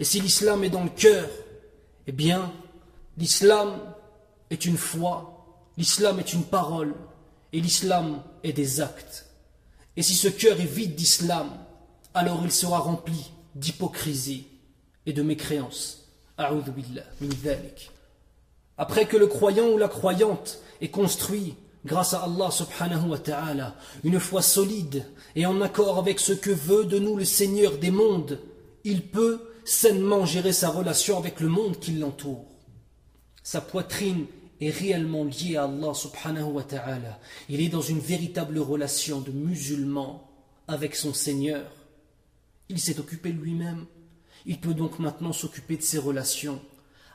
Et 0.00 0.04
si 0.04 0.20
l'islam 0.20 0.64
est 0.64 0.70
dans 0.70 0.82
le 0.82 0.90
cœur, 0.90 1.28
eh 2.06 2.12
bien, 2.12 2.52
l'islam 3.16 3.78
est 4.52 4.66
une 4.66 4.76
foi, 4.76 5.46
l'islam 5.76 6.20
est 6.20 6.32
une 6.32 6.44
parole, 6.44 6.94
et 7.52 7.60
l'islam 7.60 8.22
est 8.44 8.52
des 8.52 8.80
actes. 8.80 9.26
Et 9.96 10.02
si 10.02 10.14
ce 10.14 10.28
cœur 10.28 10.60
est 10.60 10.64
vide 10.64 10.94
d'islam, 10.94 11.50
alors 12.14 12.40
il 12.44 12.52
sera 12.52 12.78
rempli 12.78 13.32
d'hypocrisie 13.54 14.46
et 15.06 15.12
de 15.12 15.22
mécréance. 15.22 16.08
Après 18.78 19.06
que 19.06 19.16
le 19.16 19.26
croyant 19.26 19.68
ou 19.68 19.78
la 19.78 19.88
croyante 19.88 20.58
ait 20.80 20.90
construit, 20.90 21.54
grâce 21.84 22.14
à 22.14 22.22
Allah 22.22 22.50
subhanahu 22.50 23.10
wa 23.10 23.18
ta'ala, 23.18 23.74
une 24.04 24.20
foi 24.20 24.42
solide 24.42 25.06
et 25.34 25.46
en 25.46 25.60
accord 25.60 25.98
avec 25.98 26.20
ce 26.20 26.32
que 26.32 26.50
veut 26.50 26.84
de 26.84 26.98
nous 26.98 27.16
le 27.16 27.24
Seigneur 27.24 27.78
des 27.78 27.90
mondes, 27.90 28.38
il 28.84 29.02
peut 29.02 29.40
sainement 29.64 30.24
gérer 30.24 30.52
sa 30.52 30.70
relation 30.70 31.18
avec 31.18 31.40
le 31.40 31.48
monde 31.48 31.78
qui 31.78 31.92
l'entoure. 31.92 32.44
Sa 33.42 33.60
poitrine 33.60 34.26
est 34.64 34.70
réellement 34.70 35.24
liée 35.24 35.56
à 35.56 35.64
Allah 35.64 35.94
subhanahu 35.94 36.52
wa 36.52 36.62
ta'ala. 36.62 37.18
Il 37.48 37.60
est 37.60 37.68
dans 37.68 37.80
une 37.80 37.98
véritable 37.98 38.58
relation 38.58 39.20
de 39.20 39.30
musulman 39.30 40.30
avec 40.68 40.94
son 40.94 41.12
Seigneur. 41.14 41.70
Il 42.68 42.78
s'est 42.78 43.00
occupé 43.00 43.30
lui-même. 43.30 43.86
Il 44.46 44.60
peut 44.60 44.74
donc 44.74 44.98
maintenant 44.98 45.32
s'occuper 45.32 45.76
de 45.76 45.82
ses 45.82 45.98
relations 45.98 46.60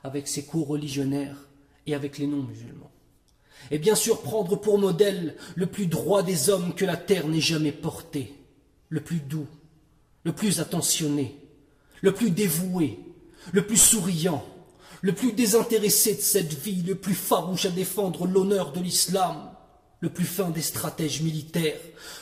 avec 0.03 0.27
ses 0.27 0.45
co-religionnaires 0.45 1.47
et 1.85 1.95
avec 1.95 2.17
les 2.17 2.27
non-musulmans. 2.27 2.91
Et 3.71 3.79
bien 3.79 3.95
sûr 3.95 4.21
prendre 4.21 4.55
pour 4.55 4.77
modèle 4.77 5.35
le 5.55 5.65
plus 5.65 5.87
droit 5.87 6.23
des 6.23 6.49
hommes 6.49 6.73
que 6.75 6.85
la 6.85 6.97
terre 6.97 7.27
n'ait 7.27 7.41
jamais 7.41 7.71
porté, 7.71 8.33
le 8.89 9.01
plus 9.01 9.19
doux, 9.19 9.47
le 10.23 10.33
plus 10.33 10.59
attentionné, 10.59 11.37
le 12.01 12.13
plus 12.13 12.31
dévoué, 12.31 12.99
le 13.51 13.65
plus 13.65 13.77
souriant, 13.77 14.45
le 15.01 15.13
plus 15.13 15.33
désintéressé 15.33 16.15
de 16.15 16.21
cette 16.21 16.53
vie, 16.53 16.81
le 16.83 16.95
plus 16.95 17.15
farouche 17.15 17.65
à 17.65 17.69
défendre 17.69 18.27
l'honneur 18.27 18.71
de 18.71 18.79
l'islam, 18.79 19.51
le 19.99 20.09
plus 20.09 20.25
fin 20.25 20.49
des 20.49 20.61
stratèges 20.61 21.21
militaires, 21.21 21.79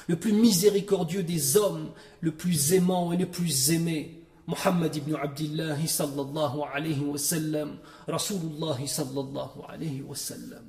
le 0.08 0.16
plus 0.16 0.34
miséricordieux 0.34 1.24
des 1.24 1.58
hommes, 1.58 1.92
le 2.22 2.32
plus 2.32 2.74
aimant 2.74 3.12
et 3.12 3.18
le 3.18 3.26
plus 3.26 3.72
aimé, 3.72 4.22
Muhammad 4.48 4.96
ibn 4.96 5.16
Abdullah 5.16 5.76
sallallahu 5.88 6.60
alayhi 6.74 7.04
wa 7.04 7.18
sallam, 7.18 7.78
Rasulullah 8.08 8.78
sallallahu 8.86 9.66
alayhi 9.68 10.02
wa 10.02 10.16
sallam, 10.16 10.66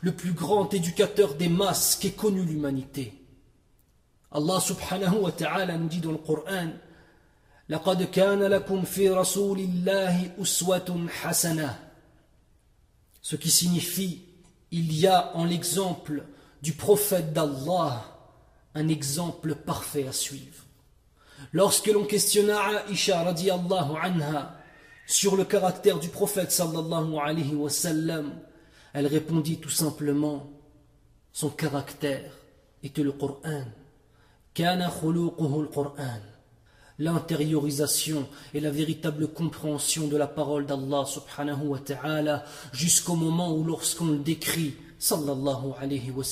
le 0.00 0.12
plus 0.12 0.32
grand 0.32 0.72
éducateur 0.74 1.34
des 1.34 1.48
masses 1.48 1.96
qu'ait 1.96 2.10
connu 2.10 2.42
l'humanité. 2.42 3.14
Allah 4.30 4.60
subhanahu 4.60 5.20
wa 5.22 5.32
ta'ala 5.32 5.78
nous 5.78 5.88
dit 5.88 6.00
dans 6.00 6.12
le 6.12 6.18
Coran, 6.18 6.72
لقد 7.69 8.03
كان 8.03 8.43
لكم 8.43 8.83
في 8.83 9.09
رسول 9.09 9.59
الله 9.59 10.31
أسوة 10.41 11.07
حسنة 11.09 11.79
ce 13.21 13.37
qui 13.37 13.49
signifie 13.49 14.21
il 14.71 14.91
y 14.99 15.07
a 15.07 15.35
en 15.37 15.45
l'exemple 15.45 16.23
du 16.61 16.73
prophète 16.73 17.31
d'Allah 17.31 18.05
un 18.75 18.87
exemple 18.89 19.55
parfait 19.55 20.07
à 20.07 20.11
suivre. 20.11 20.63
Lorsque 21.53 21.87
l'on 21.87 22.05
questionna 22.05 22.85
Aisha 22.89 23.23
radiallahu 23.23 23.95
anha 24.01 24.59
sur 25.05 25.35
le 25.35 25.45
caractère 25.45 25.99
du 25.99 26.09
prophète 26.09 26.51
sallallahu 26.51 27.17
alayhi 27.17 27.55
wa 27.55 27.69
sallam, 27.69 28.33
elle 28.93 29.07
répondit 29.07 29.59
tout 29.59 29.69
simplement 29.69 30.49
son 31.31 31.49
caractère 31.49 32.31
était 32.83 33.03
le 33.03 33.11
Coran. 33.11 33.65
Kana 34.53 34.89
khuluquhu 34.89 35.61
al-Qur'an 35.61 36.21
l'intériorisation 36.98 38.28
et 38.54 38.60
la 38.60 38.70
véritable 38.70 39.28
compréhension 39.28 40.08
de 40.08 40.16
la 40.16 40.26
parole 40.26 40.66
d'Allah 40.66 41.04
subhanahu 41.06 41.66
wa 41.66 41.78
ta'ala 41.78 42.44
jusqu'au 42.72 43.14
moment 43.14 43.54
où 43.54 43.64
lorsqu'on 43.64 44.06
le 44.06 44.18
décrit, 44.18 44.74
sallallahu 44.98 45.72
alayhi 45.80 46.10
wa 46.10 46.24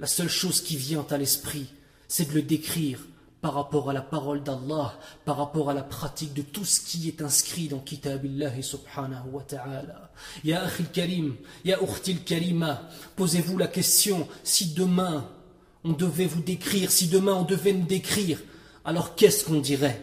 la 0.00 0.06
seule 0.06 0.28
chose 0.28 0.62
qui 0.62 0.76
vient 0.76 1.06
à 1.10 1.18
l'esprit, 1.18 1.66
c'est 2.08 2.30
de 2.30 2.34
le 2.34 2.42
décrire 2.42 3.00
par 3.40 3.54
rapport 3.54 3.88
à 3.88 3.92
la 3.92 4.02
parole 4.02 4.42
d'Allah, 4.42 4.98
par 5.24 5.36
rapport 5.36 5.70
à 5.70 5.74
la 5.74 5.82
pratique 5.82 6.34
de 6.34 6.42
tout 6.42 6.64
ce 6.64 6.80
qui 6.80 7.08
est 7.08 7.22
inscrit 7.22 7.68
dans 7.68 7.78
Kitabillah 7.78 8.60
subhanahu 8.60 9.30
wa 9.32 9.42
ta'ala. 9.42 10.10
Ya 10.44 10.62
akhil 10.64 10.86
karim, 10.86 11.36
ya 11.64 11.82
ukhtil 11.82 12.22
karima, 12.24 12.88
posez-vous 13.16 13.56
la 13.56 13.66
question, 13.66 14.28
si 14.42 14.74
demain 14.74 15.28
on 15.84 15.92
devait 15.92 16.26
vous 16.26 16.42
décrire, 16.42 16.90
si 16.90 17.08
demain 17.08 17.34
on 17.34 17.44
devait 17.44 17.72
me 17.72 17.86
décrire, 17.86 18.40
alors 18.83 19.15
qu'est-ce 19.15 19.45
qu'on 19.45 19.59
dirait 19.59 20.01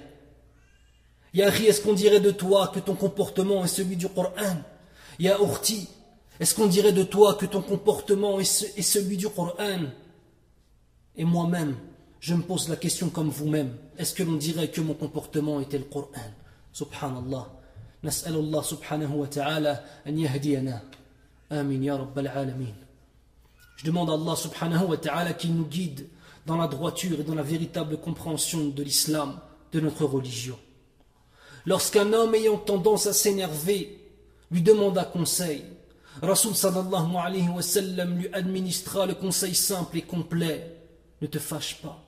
Ya 1.34 1.48
est-ce 1.48 1.80
qu'on 1.80 1.92
dirait 1.92 2.20
de 2.20 2.30
toi 2.30 2.68
que 2.68 2.80
ton 2.80 2.94
comportement 2.94 3.64
est 3.64 3.68
celui 3.68 3.96
du 3.96 4.08
Coran 4.08 4.56
Ya 5.18 5.38
Urti, 5.38 5.88
est-ce 6.40 6.54
qu'on 6.54 6.66
dirait 6.66 6.92
de 6.92 7.02
toi 7.02 7.34
que 7.34 7.46
ton 7.46 7.62
comportement 7.62 8.40
est, 8.40 8.82
celui 8.82 9.16
du 9.16 9.28
Coran 9.28 9.86
Et 11.16 11.24
moi-même, 11.24 11.76
je 12.20 12.34
me 12.34 12.42
pose 12.42 12.68
la 12.68 12.76
question 12.76 13.08
comme 13.10 13.28
vous-même. 13.28 13.76
Est-ce 13.98 14.14
que 14.14 14.22
l'on 14.22 14.36
dirait 14.36 14.68
que 14.68 14.80
mon 14.80 14.94
comportement 14.94 15.60
était 15.60 15.78
le 15.78 15.84
Coran 15.84 16.08
Subhanallah. 16.72 17.48
نسأل 18.04 18.34
الله 18.34 18.62
سبحانه 18.62 19.14
وتعالى 19.14 19.84
أن 20.06 20.18
يهدينا 20.18 20.82
آمين 21.52 21.84
يا 21.84 21.96
رب 21.96 22.18
العالمين 22.18 22.74
Je 23.76 23.86
demande 23.86 24.10
à 24.10 24.14
Allah 24.14 24.36
subhanahu 24.36 24.90
wa 24.90 24.96
ta'ala 24.96 25.32
qu'il 25.32 25.54
nous 25.54 25.64
guide 25.64 26.06
dans 26.47 26.57
la 26.57 26.67
droiture 26.67 27.19
et 27.19 27.23
dans 27.23 27.35
la 27.35 27.43
véritable 27.43 27.97
compréhension 27.97 28.69
de 28.69 28.81
l'islam, 28.81 29.39
de 29.73 29.81
notre 29.81 30.05
religion. 30.05 30.57
Lorsqu'un 31.65 32.13
homme 32.13 32.33
ayant 32.35 32.57
tendance 32.57 33.05
à 33.05 33.13
s'énerver 33.13 33.99
lui 34.49 34.61
demanda 34.61 35.03
conseil, 35.03 35.65
Rasul 36.21 36.55
sallallahu 36.55 37.17
alayhi 37.17 37.49
wa 37.49 37.61
sallam 37.61 38.17
lui 38.17 38.29
administra 38.31 39.05
le 39.05 39.13
conseil 39.13 39.53
simple 39.53 39.97
et 39.97 40.01
complet 40.03 40.73
Ne 41.21 41.27
te 41.27 41.37
fâche 41.37 41.81
pas, 41.81 42.01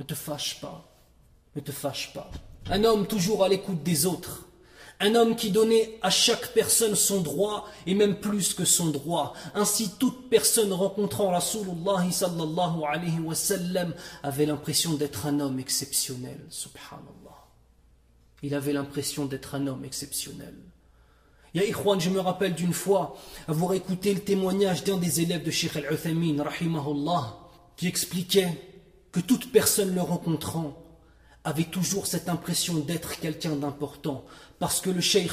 ne 0.00 0.04
te 0.04 0.14
fâche 0.14 0.60
pas, 0.60 0.84
ne 1.54 1.60
te 1.60 1.70
fâche 1.70 2.12
pas. 2.12 2.28
Un 2.70 2.82
homme 2.82 3.06
toujours 3.06 3.44
à 3.44 3.48
l'écoute 3.48 3.84
des 3.84 4.06
autres, 4.06 4.47
un 5.00 5.14
homme 5.14 5.36
qui 5.36 5.50
donnait 5.50 5.98
à 6.02 6.10
chaque 6.10 6.52
personne 6.54 6.96
son 6.96 7.20
droit 7.20 7.68
et 7.86 7.94
même 7.94 8.16
plus 8.16 8.52
que 8.52 8.64
son 8.64 8.88
droit. 8.88 9.32
Ainsi, 9.54 9.90
toute 9.98 10.28
personne 10.28 10.72
rencontrant 10.72 11.30
Rasulullah 11.30 12.04
sallallahu 12.10 12.82
alayhi 12.88 13.20
wa 13.20 13.34
sallam 13.34 13.94
avait 14.22 14.46
l'impression 14.46 14.94
d'être 14.94 15.26
un 15.26 15.38
homme 15.40 15.60
exceptionnel. 15.60 16.40
Subhanallah. 16.50 17.46
Il 18.42 18.54
avait 18.54 18.72
l'impression 18.72 19.26
d'être 19.26 19.54
un 19.54 19.66
homme 19.68 19.84
exceptionnel. 19.84 20.54
Ya 21.54 21.64
Ikhwan, 21.64 22.00
je 22.00 22.10
me 22.10 22.20
rappelle 22.20 22.54
d'une 22.54 22.74
fois 22.74 23.16
avoir 23.46 23.72
écouté 23.74 24.12
le 24.12 24.20
témoignage 24.20 24.84
d'un 24.84 24.98
des 24.98 25.20
élèves 25.20 25.44
de 25.44 25.50
Sheikh 25.50 25.76
Al-Uthamin, 25.76 26.42
rahimahullah, 26.42 27.38
qui 27.76 27.86
expliquait 27.86 28.52
que 29.12 29.20
toute 29.20 29.50
personne 29.50 29.94
le 29.94 30.02
rencontrant 30.02 30.76
avait 31.48 31.64
toujours 31.64 32.06
cette 32.06 32.28
impression 32.28 32.74
d'être 32.74 33.18
quelqu'un 33.20 33.56
d'important, 33.56 34.24
parce 34.58 34.82
que 34.82 34.90
le 34.90 35.00
Sheikh, 35.00 35.32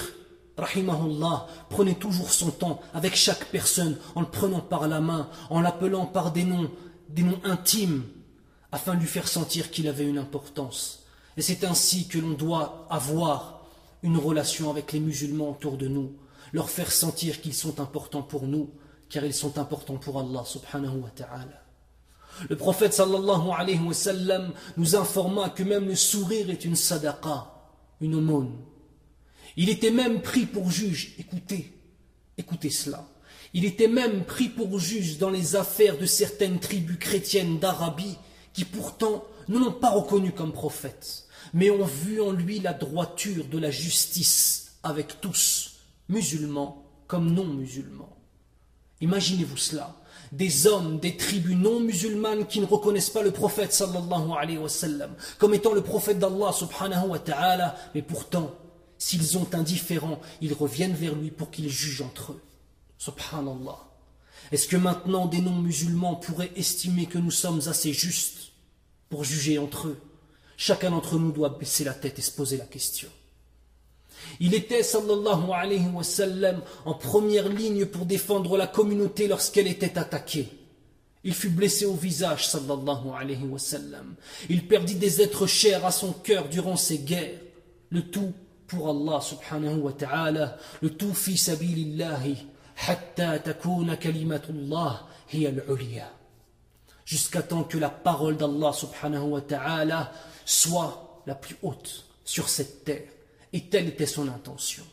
rahimahullah, 0.57 1.48
prenait 1.69 1.95
toujours 1.95 2.31
son 2.31 2.51
temps 2.51 2.81
avec 2.93 3.15
chaque 3.15 3.45
personne, 3.51 3.98
en 4.15 4.22
le 4.22 4.27
prenant 4.27 4.62
par 4.62 4.88
la 4.88 5.01
main, 5.01 5.29
en 5.50 5.60
l'appelant 5.60 6.05
par 6.05 6.31
des 6.31 6.45
noms, 6.45 6.72
des 7.10 7.24
noms 7.24 7.41
intimes, 7.43 8.03
afin 8.72 8.95
de 8.95 9.01
lui 9.01 9.07
faire 9.07 9.27
sentir 9.27 9.72
qu'il 9.72 9.89
avait 9.89 10.07
une 10.07 10.17
importance. 10.17 11.03
Et 11.36 11.41
c'est 11.41 11.65
ainsi 11.65 12.07
que 12.07 12.17
l'on 12.17 12.31
doit 12.31 12.88
avoir 12.89 13.65
une 14.01 14.17
relation 14.17 14.69
avec 14.69 14.93
les 14.93 15.01
musulmans 15.01 15.50
autour 15.50 15.75
de 15.75 15.89
nous, 15.89 16.13
leur 16.53 16.69
faire 16.69 16.93
sentir 16.93 17.41
qu'ils 17.41 17.53
sont 17.53 17.81
importants 17.81 18.24
pour 18.24 18.43
nous, 18.43 18.69
car 19.10 19.25
ils 19.25 19.34
sont 19.34 19.57
importants 19.57 19.98
pour 19.98 20.17
Allah 20.17 20.43
subhanahu 20.45 21.00
wa 21.00 21.10
ta'ala. 21.10 21.64
Le 22.50 22.56
prophète 22.56 22.94
sallallahu 22.94 23.80
nous 24.77 24.96
informa 24.96 25.50
que 25.50 25.63
même 25.63 25.88
le 25.88 25.96
sourire 25.96 26.50
est 26.50 26.65
une 26.65 26.75
sadaqa, 26.75 27.51
une 28.01 28.15
aumône. 28.15 28.56
Il 29.58 29.70
était 29.70 29.92
même 29.92 30.22
pris 30.22 30.46
pour 30.46 30.70
juge, 30.70 31.15
écoutez, 31.18 31.74
écoutez 32.38 32.70
cela. 32.70 33.08
Il 33.54 33.63
était 33.63 33.88
même 33.88 34.25
pris 34.25 34.50
pour 34.50 34.80
juge 34.80 35.18
dans 35.18 35.30
les 35.30 35.56
affaires 35.56 35.98
de 35.98 36.06
certaines 36.06 36.60
tribus 36.60 36.98
chrétiennes 37.00 37.58
d'Arabie 37.58 38.18
qui 38.54 38.65
pourtant 38.65 39.24
ne 39.48 39.58
l'ont 39.58 39.72
pas 39.72 39.92
reconnu 39.92 40.32
comme 40.32 40.51
prophète, 40.51 41.25
mais 41.54 41.70
ont 41.70 41.86
vu 41.86 42.22
en 42.22 42.32
lui 42.32 42.60
la 42.60 42.74
droiture 42.74 43.46
de 43.46 43.58
la 43.58 43.72
justice 43.72 44.74
avec 44.84 45.22
tous, 45.22 45.75
musulmans 46.10 46.86
comme 47.08 47.32
non 47.32 47.46
musulmans. 47.46 48.18
Imaginez-vous 49.01 49.58
cela 49.58 49.96
des 50.36 50.68
hommes 50.68 51.00
des 51.00 51.15
tribus 51.15 51.56
non 51.56 51.80
musulmanes 51.80 52.46
qui 52.46 52.60
ne 52.60 52.65
reconnaissent 52.65 53.10
pas 53.10 53.24
le 53.24 53.32
prophète 53.32 53.84
comme 55.38 55.54
étant 55.54 55.74
le 55.74 55.82
prophète 55.82 56.20
d'Allah 56.20 56.51
subhanahu 56.51 57.10
wa 57.10 57.20
ta'ala, 57.20 57.76
mais 57.93 58.02
pourtant, 58.02 58.54
s'ils 58.98 59.38
ont 59.38 59.48
indifférent, 59.54 60.19
ils 60.41 60.54
reviennent 60.54 60.93
vers 60.93 61.15
lui 61.15 61.32
pour 61.32 61.52
qu'il 61.52 61.69
juge 61.69 62.02
entre 62.02 62.34
eux. 62.34 62.41
Subhanallah. 62.98 63.80
Est-ce 64.52 64.67
que 64.67 64.78
maintenant 64.78 65.26
des 65.26 65.41
non-musulmans 65.41 66.15
pourraient 66.15 66.52
estimer 66.56 67.06
que 67.06 67.17
nous 67.17 67.32
sommes 67.32 67.62
assez 67.67 67.93
justes 67.93 68.52
pour 69.10 69.24
juger 69.24 69.58
entre 69.58 69.88
eux? 69.88 69.98
Chacun 70.58 70.91
d'entre 70.91 71.17
nous 71.17 71.32
doit 71.32 71.50
baisser 71.50 71.84
la 71.84 71.93
tête 71.93 72.19
et 72.19 72.21
se 72.21 72.32
poser 72.32 72.58
la 72.58 72.65
question. 72.65 73.10
Il 74.40 74.54
était, 74.54 74.84
sallallahu 74.84 75.52
alayhi 75.54 75.88
wa 75.88 76.04
sallam, 76.04 76.62
en 76.86 76.94
première 76.94 77.50
ligne 77.50 77.86
pour 77.86 78.06
défendre 78.06 78.58
la 78.58 78.68
communauté 78.68 79.28
lorsqu'elle 79.28 79.68
était 79.68 79.98
attaquée. 79.98 80.48
Il 81.24 81.34
fut 81.34 81.50
blessé 81.50 81.86
au 81.86 81.96
visage, 81.96 82.48
sallallahu 82.48 83.10
alayhi 83.18 83.46
wa 83.46 83.60
sallam. 83.60 84.16
Il 84.50 84.68
perdit 84.68 84.96
des 84.96 85.22
êtres 85.22 85.48
chers 85.48 85.86
à 85.86 85.92
son 85.92 86.12
cœur 86.12 86.50
durant 86.50 86.76
ses 86.76 87.00
guerres. 87.00 87.40
Le 87.90 88.02
tout 88.04 88.32
pour 88.68 88.90
Allah 88.90 89.22
subhanahu 89.22 89.80
wa 89.80 89.94
ta'ala, 89.94 90.58
le 90.82 90.92
tout 90.92 91.14
fi 91.14 91.38
sabilillahi, 91.38 92.38
hatta 92.88 93.40
takuna 93.40 93.98
kalimatullah 93.98 95.08
Jusqu'à 97.06 97.42
temps 97.42 97.64
que 97.64 97.78
la 97.78 97.90
parole 97.90 98.38
d'Allah 98.38 98.74
subhanahu 98.74 99.30
wa 99.30 99.42
ta'ala 99.42 100.12
soit 100.46 101.24
la 101.26 101.36
plus 101.36 101.58
haute 101.64 102.06
sur 102.24 102.50
cette 102.50 102.84
terre. 102.84 103.14
Et 103.56 103.70
telle 103.70 103.88
était 103.88 104.06
son 104.06 104.28
intention. 104.28 104.84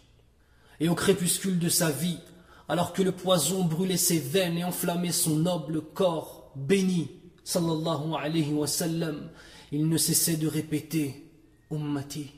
Et 0.79 0.88
au 0.88 0.94
crépuscule 0.94 1.59
de 1.59 1.68
sa 1.68 1.90
vie, 1.90 2.20
alors 2.68 2.92
que 2.92 3.03
le 3.03 3.11
poison 3.11 3.64
brûlait 3.64 3.96
ses 3.96 4.20
veines 4.20 4.57
et 4.57 4.62
enflammait 4.62 5.11
son 5.11 5.35
noble 5.35 5.83
corps 5.83 6.53
béni, 6.55 7.11
sallallahu 7.42 8.14
alayhi 8.16 8.53
wa 8.53 8.68
sallam, 8.68 9.31
il 9.72 9.88
ne 9.88 9.96
cessait 9.96 10.37
de 10.37 10.46
répéter 10.46 11.29
Ummati, 11.72 12.31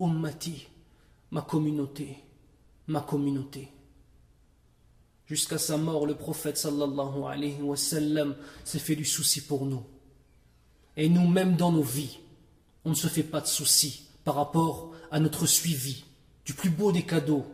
Ummati, 0.00 0.68
ma 1.32 1.42
communauté, 1.42 2.16
ma 2.86 3.02
communauté. 3.02 3.68
Jusqu'à 5.26 5.58
sa 5.58 5.76
mort, 5.76 6.06
le 6.06 6.14
prophète 6.14 6.56
sallallahu 6.56 7.74
s'est 7.76 8.78
fait 8.78 8.96
du 8.96 9.04
souci 9.04 9.42
pour 9.42 9.66
nous. 9.66 9.84
Et 10.96 11.10
nous-mêmes 11.10 11.56
dans 11.56 11.72
nos 11.72 11.82
vies, 11.82 12.20
on 12.86 12.90
ne 12.90 12.94
se 12.94 13.08
fait 13.08 13.22
pas 13.22 13.42
de 13.42 13.46
soucis 13.46 14.07
par 14.28 14.34
rapport 14.34 14.90
à 15.10 15.20
notre 15.20 15.46
suivi 15.46 16.04
du 16.44 16.52
plus 16.52 16.68
beau 16.68 16.92
des 16.92 17.04
cadeaux 17.04 17.46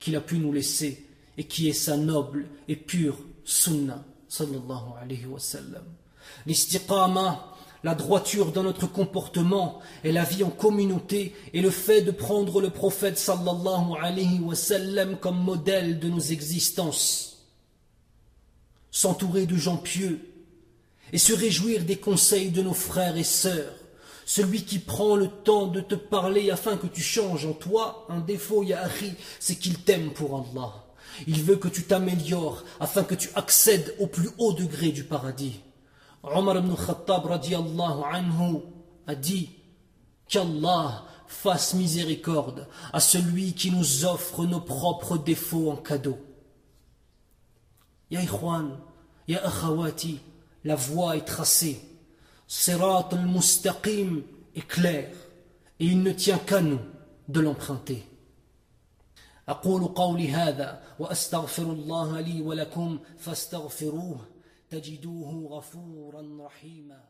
qu'il 0.00 0.16
a 0.16 0.22
pu 0.22 0.38
nous 0.38 0.54
laisser 0.54 1.06
et 1.36 1.44
qui 1.44 1.68
est 1.68 1.74
sa 1.74 1.98
noble 1.98 2.48
et 2.66 2.76
pure 2.76 3.18
sunnah 3.44 4.02
sallallahu 4.26 4.96
alayhi 5.02 5.26
wa 5.26 5.38
sallam. 5.38 5.84
L'istiqama, 6.46 7.54
la 7.84 7.94
droiture 7.94 8.52
dans 8.52 8.62
notre 8.62 8.86
comportement 8.86 9.80
et 10.02 10.10
la 10.10 10.24
vie 10.24 10.44
en 10.44 10.48
communauté 10.48 11.34
et 11.52 11.60
le 11.60 11.68
fait 11.68 12.00
de 12.00 12.10
prendre 12.10 12.62
le 12.62 12.70
prophète 12.70 13.18
sallallahu 13.18 13.92
alayhi 14.00 14.40
comme 15.20 15.42
modèle 15.42 15.98
de 15.98 16.08
nos 16.08 16.20
existences. 16.20 17.44
S'entourer 18.90 19.44
de 19.44 19.56
gens 19.56 19.76
pieux 19.76 20.26
et 21.12 21.18
se 21.18 21.34
réjouir 21.34 21.84
des 21.84 21.98
conseils 21.98 22.50
de 22.50 22.62
nos 22.62 22.72
frères 22.72 23.18
et 23.18 23.24
sœurs 23.24 23.74
celui 24.28 24.62
qui 24.62 24.78
prend 24.78 25.16
le 25.16 25.28
temps 25.28 25.68
de 25.68 25.80
te 25.80 25.94
parler 25.94 26.50
afin 26.50 26.76
que 26.76 26.86
tu 26.86 27.00
changes 27.00 27.46
en 27.46 27.54
toi 27.54 28.04
un 28.10 28.20
défaut, 28.20 28.62
Yahri, 28.62 29.14
c'est 29.40 29.56
qu'il 29.56 29.78
t'aime 29.78 30.12
pour 30.12 30.36
Allah. 30.36 30.84
Il 31.26 31.42
veut 31.42 31.56
que 31.56 31.68
tu 31.68 31.84
t'améliores 31.84 32.62
afin 32.78 33.04
que 33.04 33.14
tu 33.14 33.30
accèdes 33.36 33.96
au 33.98 34.06
plus 34.06 34.28
haut 34.36 34.52
degré 34.52 34.90
du 34.90 35.04
paradis. 35.04 35.60
Omar 36.22 36.58
ibn 36.58 36.74
Khattab 36.74 37.26
anhu 37.26 38.58
a 39.06 39.14
dit 39.14 39.48
qu'Allah 40.28 41.06
fasse 41.26 41.72
miséricorde 41.72 42.68
à 42.92 43.00
celui 43.00 43.54
qui 43.54 43.70
nous 43.70 44.04
offre 44.04 44.44
nos 44.44 44.60
propres 44.60 45.16
défauts 45.16 45.70
en 45.70 45.76
cadeau. 45.76 46.18
Ya 48.10 48.20
Ikhwan, 48.20 48.78
la 50.64 50.74
voie 50.74 51.16
est 51.16 51.24
tracée. 51.24 51.80
Sirat 52.48 53.10
al-Mustaqim 53.12 54.22
est 54.56 54.66
clair 54.66 55.10
et 55.78 55.84
il 55.84 56.02
ne 56.02 56.12
tient 56.12 56.38
qu'à 56.38 56.62
nous 56.62 56.80
de 57.28 57.40
l'emprunter. 57.40 58.02
أقول 59.48 59.84
قولي 59.94 60.28
هذا 60.28 60.82
وأستغفر 60.98 61.62
الله 61.62 62.20
لي 62.20 62.42
ولكم 62.42 62.98
فاستغفروه 63.18 64.20
تجدوه 64.70 65.48
غفورا 65.50 66.46
رحيما. 66.46 67.00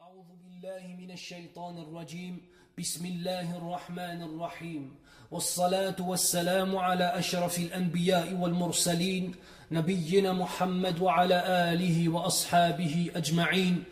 أعوذ 0.00 0.30
بالله 0.42 0.96
من 0.98 1.10
الشيطان 1.10 1.78
الرجيم. 1.78 2.40
بسم 2.78 3.06
الله 3.06 3.56
الرحمن 3.56 4.22
الرحيم. 4.22 4.94
والصلاة 5.30 5.96
والسلام 6.00 6.76
على 6.76 7.18
أشرف 7.18 7.58
الأنبياء 7.58 8.34
والمرسلين 8.34 9.34
نبينا 9.70 10.32
محمد 10.32 11.00
وعلى 11.00 11.72
آله 11.72 12.08
وأصحابه 12.08 13.10
أجمعين. 13.16 13.84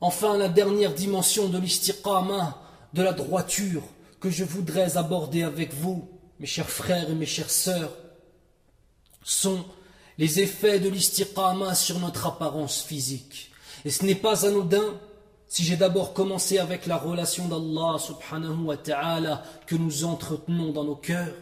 Enfin, 0.00 0.36
la 0.36 0.48
dernière 0.48 0.94
dimension 0.94 1.48
de 1.48 1.58
l'istiqama 1.58 2.60
de 2.92 3.02
la 3.02 3.12
droiture 3.12 3.82
que 4.20 4.30
je 4.30 4.44
voudrais 4.44 4.96
aborder 4.96 5.42
avec 5.42 5.74
vous, 5.74 6.08
mes 6.40 6.46
chers 6.46 6.70
frères 6.70 7.10
et 7.10 7.14
mes 7.14 7.26
chères 7.26 7.50
sœurs, 7.50 7.90
sont 9.22 9.64
les 10.18 10.40
effets 10.40 10.78
de 10.78 10.88
l'istiqama 10.88 11.74
sur 11.74 11.98
notre 11.98 12.26
apparence 12.26 12.82
physique. 12.82 13.50
Et 13.84 13.90
ce 13.90 14.04
n'est 14.04 14.14
pas 14.14 14.46
anodin 14.46 14.94
si 15.48 15.62
j'ai 15.62 15.76
d'abord 15.76 16.14
commencé 16.14 16.58
avec 16.58 16.86
la 16.86 16.96
relation 16.96 17.46
d'Allah 17.48 17.98
subhanahu 17.98 18.64
wa 18.64 18.76
ta'ala 18.76 19.42
que 19.66 19.76
nous 19.76 20.04
entretenons 20.04 20.72
dans 20.72 20.84
nos 20.84 20.96
cœurs, 20.96 21.34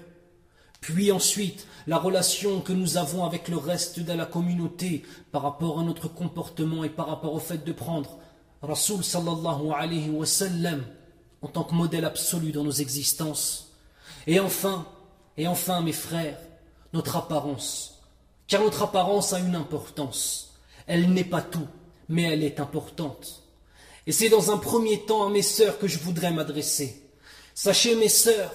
puis 0.83 1.13
ensuite 1.13 1.69
la 1.87 1.97
relation 1.97 2.61
que 2.61 2.73
nous 2.73 2.97
avons 2.97 3.25
avec 3.25 3.49
le 3.49 3.57
reste 3.57 4.01
de 4.01 4.13
la 4.13 4.27
communauté 4.27 5.05
par 5.31 5.43
rapport 5.43 5.79
à 5.79 5.85
notre 5.85 6.09
comportement 6.09 6.83
et 6.83 6.91
par 6.91 7.07
rapport 7.07 7.33
au 7.33 7.39
fait 7.39 7.65
de 7.65 7.73
prendre 7.73 8.19
Rasul 8.61 9.03
sallallahu 9.03 9.71
alayhi 9.75 10.11
wa 10.11 10.27
sallam 10.27 10.85
en 11.41 11.47
tant 11.47 11.63
que 11.63 11.75
modèle 11.75 12.05
absolu 12.05 12.51
dans 12.51 12.65
nos 12.65 12.73
existences. 12.73 13.73
Et 14.27 14.41
enfin, 14.41 14.87
et 15.37 15.47
enfin 15.47 15.83
mes 15.83 15.93
frères, 15.93 16.39
notre 16.93 17.17
apparence. 17.17 18.03
Car 18.49 18.63
notre 18.63 18.83
apparence 18.83 19.33
a 19.33 19.39
une 19.39 19.55
importance. 19.55 20.55
Elle 20.89 21.13
n'est 21.13 21.25
pas 21.25 21.43
tout, 21.43 21.67
mais 22.09 22.23
elle 22.23 22.43
est 22.43 22.59
importante. 22.59 23.45
Et 24.09 24.13
c'est 24.13 24.29
dans 24.29 24.51
un 24.51 24.59
premier 24.59 25.01
temps 25.05 25.27
à 25.27 25.31
mes 25.31 25.43
sœurs 25.43 25.79
que 25.79 25.87
je 25.87 26.01
voudrais 26.01 26.33
m'adresser. 26.33 27.09
Sachez 27.55 27.95
mes 27.95 28.09
sœurs 28.09 28.53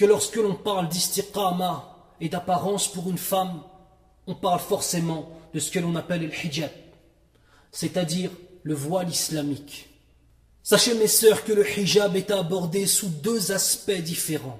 que 0.00 0.06
lorsque 0.06 0.36
l'on 0.36 0.54
parle 0.54 0.88
d'istiqama 0.88 1.94
et 2.22 2.30
d'apparence 2.30 2.90
pour 2.90 3.10
une 3.10 3.18
femme, 3.18 3.62
on 4.26 4.34
parle 4.34 4.58
forcément 4.58 5.28
de 5.52 5.60
ce 5.60 5.70
que 5.70 5.78
l'on 5.78 5.94
appelle 5.94 6.22
le 6.22 6.32
hijab, 6.32 6.70
c'est-à-dire 7.70 8.30
le 8.62 8.72
voile 8.72 9.10
islamique. 9.10 9.90
Sachez 10.62 10.94
mes 10.94 11.06
sœurs 11.06 11.44
que 11.44 11.52
le 11.52 11.68
hijab 11.68 12.16
est 12.16 12.30
abordé 12.30 12.86
sous 12.86 13.10
deux 13.10 13.52
aspects 13.52 13.90
différents. 13.90 14.58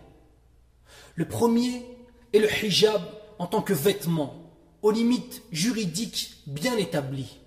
Le 1.14 1.26
premier 1.26 1.86
est 2.34 2.38
le 2.38 2.50
hijab 2.62 3.00
en 3.38 3.46
tant 3.46 3.62
que 3.62 3.72
vêtement, 3.72 4.34
aux 4.82 4.90
limites 4.90 5.40
juridiques 5.52 6.34
bien 6.48 6.76
établies. 6.76 7.38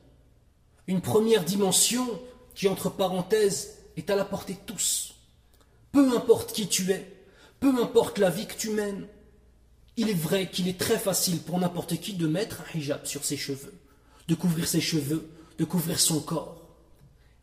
Une 0.87 1.01
première 1.01 1.43
dimension 1.43 2.07
qui, 2.55 2.67
entre 2.67 2.89
parenthèses, 2.89 3.77
est 3.97 4.09
à 4.09 4.15
la 4.15 4.25
portée 4.25 4.53
de 4.53 4.65
tous. 4.65 5.13
Peu 5.91 6.17
importe 6.17 6.53
qui 6.53 6.67
tu 6.67 6.91
es, 6.91 7.12
peu 7.63 7.81
importe 7.81 8.17
la 8.17 8.29
vie 8.29 8.45
que 8.45 8.57
tu 8.57 8.71
mènes, 8.71 9.07
il 9.95 10.09
est 10.09 10.13
vrai 10.13 10.51
qu'il 10.51 10.67
est 10.67 10.77
très 10.77 10.99
facile 10.99 11.39
pour 11.39 11.57
n'importe 11.57 11.97
qui 11.97 12.11
de 12.11 12.27
mettre 12.27 12.59
un 12.59 12.77
hijab 12.77 13.05
sur 13.05 13.23
ses 13.23 13.37
cheveux, 13.37 13.73
de 14.27 14.35
couvrir 14.35 14.67
ses 14.67 14.81
cheveux, 14.81 15.29
de 15.57 15.63
couvrir 15.63 15.97
son 15.97 16.19
corps. 16.19 16.61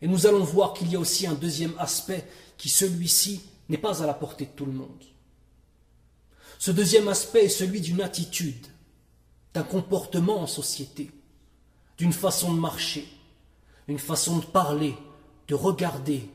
Et 0.03 0.07
nous 0.07 0.27
allons 0.27 0.45
voir 0.45 0.75
qu'il 0.75 0.93
y 0.93 0.97
a 0.97 1.01
aussi 1.01 1.27
un 1.27 1.33
deuxième 1.33 1.73
aspect 1.79 2.29
qui, 2.59 2.69
celui-ci, 2.69 3.41
n'est 3.71 3.79
pas 3.79 4.03
à 4.03 4.07
la 4.07 4.13
portée 4.13 4.45
de 4.45 4.51
tout 4.51 4.67
le 4.67 4.73
monde. 4.73 5.05
Ce 6.59 6.71
deuxième 6.71 7.09
aspect 7.09 7.47
est 7.47 7.49
celui 7.49 7.81
d'une 7.81 8.03
attitude, 8.03 8.67
d'un 9.55 9.63
comportement 9.63 10.43
en 10.43 10.47
société, 10.47 11.11
d'une 11.97 12.13
façon 12.13 12.53
de 12.53 12.61
marcher, 12.61 13.09
une 13.89 13.99
façon 13.99 14.37
de 14.37 14.45
parler, 14.45 14.95
de 15.49 15.55
regarder 15.55 16.29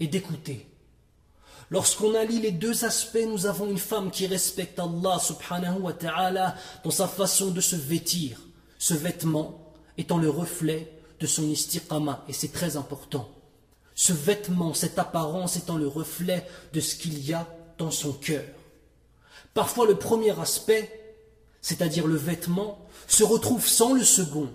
et 0.00 0.06
d'écouter. 0.06 0.66
Lorsqu'on 1.72 2.14
allie 2.14 2.38
les 2.38 2.50
deux 2.50 2.84
aspects, 2.84 3.26
nous 3.26 3.46
avons 3.46 3.66
une 3.66 3.78
femme 3.78 4.10
qui 4.10 4.26
respecte 4.26 4.78
Allah 4.78 5.18
subhanahu 5.18 5.80
wa 5.80 5.94
ta'ala 5.94 6.54
dans 6.84 6.90
sa 6.90 7.08
façon 7.08 7.50
de 7.50 7.62
se 7.62 7.76
vêtir, 7.76 8.42
ce 8.78 8.92
vêtement 8.92 9.72
étant 9.96 10.18
le 10.18 10.28
reflet 10.28 10.92
de 11.18 11.26
son 11.26 11.44
istiqama, 11.44 12.26
et 12.28 12.34
c'est 12.34 12.52
très 12.52 12.76
important. 12.76 13.26
Ce 13.94 14.12
vêtement, 14.12 14.74
cette 14.74 14.98
apparence 14.98 15.56
étant 15.56 15.78
le 15.78 15.88
reflet 15.88 16.46
de 16.74 16.80
ce 16.80 16.94
qu'il 16.94 17.26
y 17.26 17.32
a 17.32 17.48
dans 17.78 17.90
son 17.90 18.12
cœur. 18.12 18.44
Parfois 19.54 19.86
le 19.86 19.96
premier 19.96 20.38
aspect, 20.38 21.16
c'est-à-dire 21.62 22.06
le 22.06 22.16
vêtement, 22.16 22.86
se 23.06 23.24
retrouve 23.24 23.66
sans 23.66 23.94
le 23.94 24.04
second, 24.04 24.50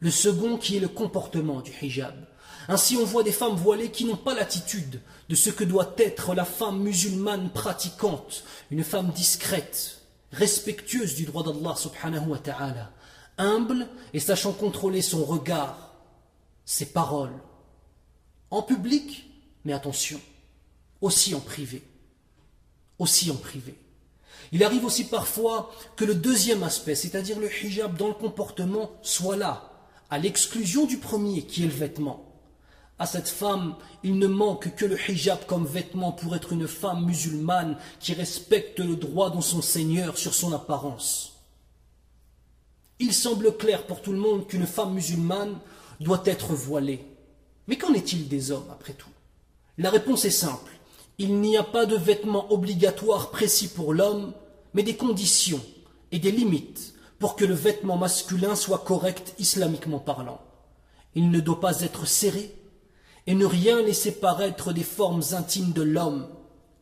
le 0.00 0.10
second 0.10 0.56
qui 0.56 0.78
est 0.78 0.80
le 0.80 0.88
comportement 0.88 1.60
du 1.60 1.70
hijab. 1.80 2.26
Ainsi 2.68 2.96
on 2.96 3.04
voit 3.04 3.22
des 3.22 3.32
femmes 3.32 3.56
voilées 3.56 3.90
qui 3.90 4.04
n'ont 4.04 4.16
pas 4.16 4.34
l'attitude 4.34 5.00
de 5.28 5.34
ce 5.34 5.50
que 5.50 5.64
doit 5.64 5.94
être 5.98 6.34
la 6.34 6.44
femme 6.44 6.80
musulmane 6.80 7.50
pratiquante, 7.50 8.44
une 8.70 8.84
femme 8.84 9.10
discrète, 9.10 10.02
respectueuse 10.32 11.14
du 11.14 11.24
droit 11.24 11.42
d'Allah 11.42 11.74
subhanahu 11.76 12.28
wa 12.28 12.38
ta'ala, 12.38 12.90
humble 13.38 13.86
et 14.12 14.20
sachant 14.20 14.52
contrôler 14.52 15.02
son 15.02 15.24
regard, 15.24 15.94
ses 16.64 16.86
paroles, 16.86 17.34
en 18.50 18.62
public, 18.62 19.30
mais 19.64 19.72
attention, 19.72 20.20
aussi 21.00 21.34
en 21.34 21.40
privé, 21.40 21.82
aussi 22.98 23.30
en 23.30 23.36
privé. 23.36 23.74
Il 24.52 24.62
arrive 24.62 24.84
aussi 24.84 25.04
parfois 25.04 25.72
que 25.96 26.04
le 26.04 26.14
deuxième 26.14 26.62
aspect, 26.62 26.94
c'est-à-dire 26.94 27.38
le 27.38 27.50
hijab 27.52 27.96
dans 27.96 28.08
le 28.08 28.14
comportement, 28.14 28.92
soit 29.02 29.36
là, 29.36 29.72
à 30.10 30.18
l'exclusion 30.18 30.86
du 30.86 30.98
premier 30.98 31.42
qui 31.42 31.64
est 31.64 31.66
le 31.66 31.72
vêtement. 31.72 32.25
À 32.98 33.04
cette 33.04 33.28
femme, 33.28 33.74
il 34.02 34.18
ne 34.18 34.26
manque 34.26 34.74
que 34.74 34.86
le 34.86 34.98
hijab 34.98 35.44
comme 35.46 35.66
vêtement 35.66 36.12
pour 36.12 36.34
être 36.34 36.52
une 36.52 36.66
femme 36.66 37.04
musulmane 37.04 37.76
qui 38.00 38.14
respecte 38.14 38.78
le 38.78 38.96
droit 38.96 39.30
de 39.30 39.40
son 39.42 39.60
Seigneur 39.60 40.16
sur 40.16 40.32
son 40.32 40.52
apparence. 40.52 41.34
Il 42.98 43.12
semble 43.12 43.54
clair 43.56 43.86
pour 43.86 44.00
tout 44.00 44.12
le 44.12 44.18
monde 44.18 44.46
qu'une 44.46 44.66
femme 44.66 44.94
musulmane 44.94 45.58
doit 46.00 46.22
être 46.24 46.54
voilée. 46.54 47.04
Mais 47.66 47.76
qu'en 47.76 47.92
est-il 47.92 48.28
des 48.28 48.50
hommes 48.50 48.70
après 48.70 48.94
tout? 48.94 49.10
La 49.76 49.90
réponse 49.90 50.24
est 50.24 50.30
simple. 50.30 50.72
Il 51.18 51.40
n'y 51.40 51.58
a 51.58 51.62
pas 51.62 51.84
de 51.84 51.96
vêtements 51.96 52.50
obligatoires 52.50 53.30
précis 53.30 53.68
pour 53.68 53.92
l'homme, 53.92 54.32
mais 54.72 54.82
des 54.82 54.96
conditions 54.96 55.60
et 56.12 56.18
des 56.18 56.30
limites 56.30 56.94
pour 57.18 57.36
que 57.36 57.44
le 57.44 57.54
vêtement 57.54 57.98
masculin 57.98 58.54
soit 58.54 58.78
correct 58.78 59.34
islamiquement 59.38 59.98
parlant. 59.98 60.40
Il 61.14 61.30
ne 61.30 61.40
doit 61.40 61.60
pas 61.60 61.82
être 61.82 62.06
serré 62.06 62.54
et 63.26 63.34
ne 63.34 63.44
rien 63.44 63.82
laisser 63.82 64.12
paraître 64.12 64.72
des 64.72 64.84
formes 64.84 65.22
intimes 65.32 65.72
de 65.72 65.82
l'homme. 65.82 66.28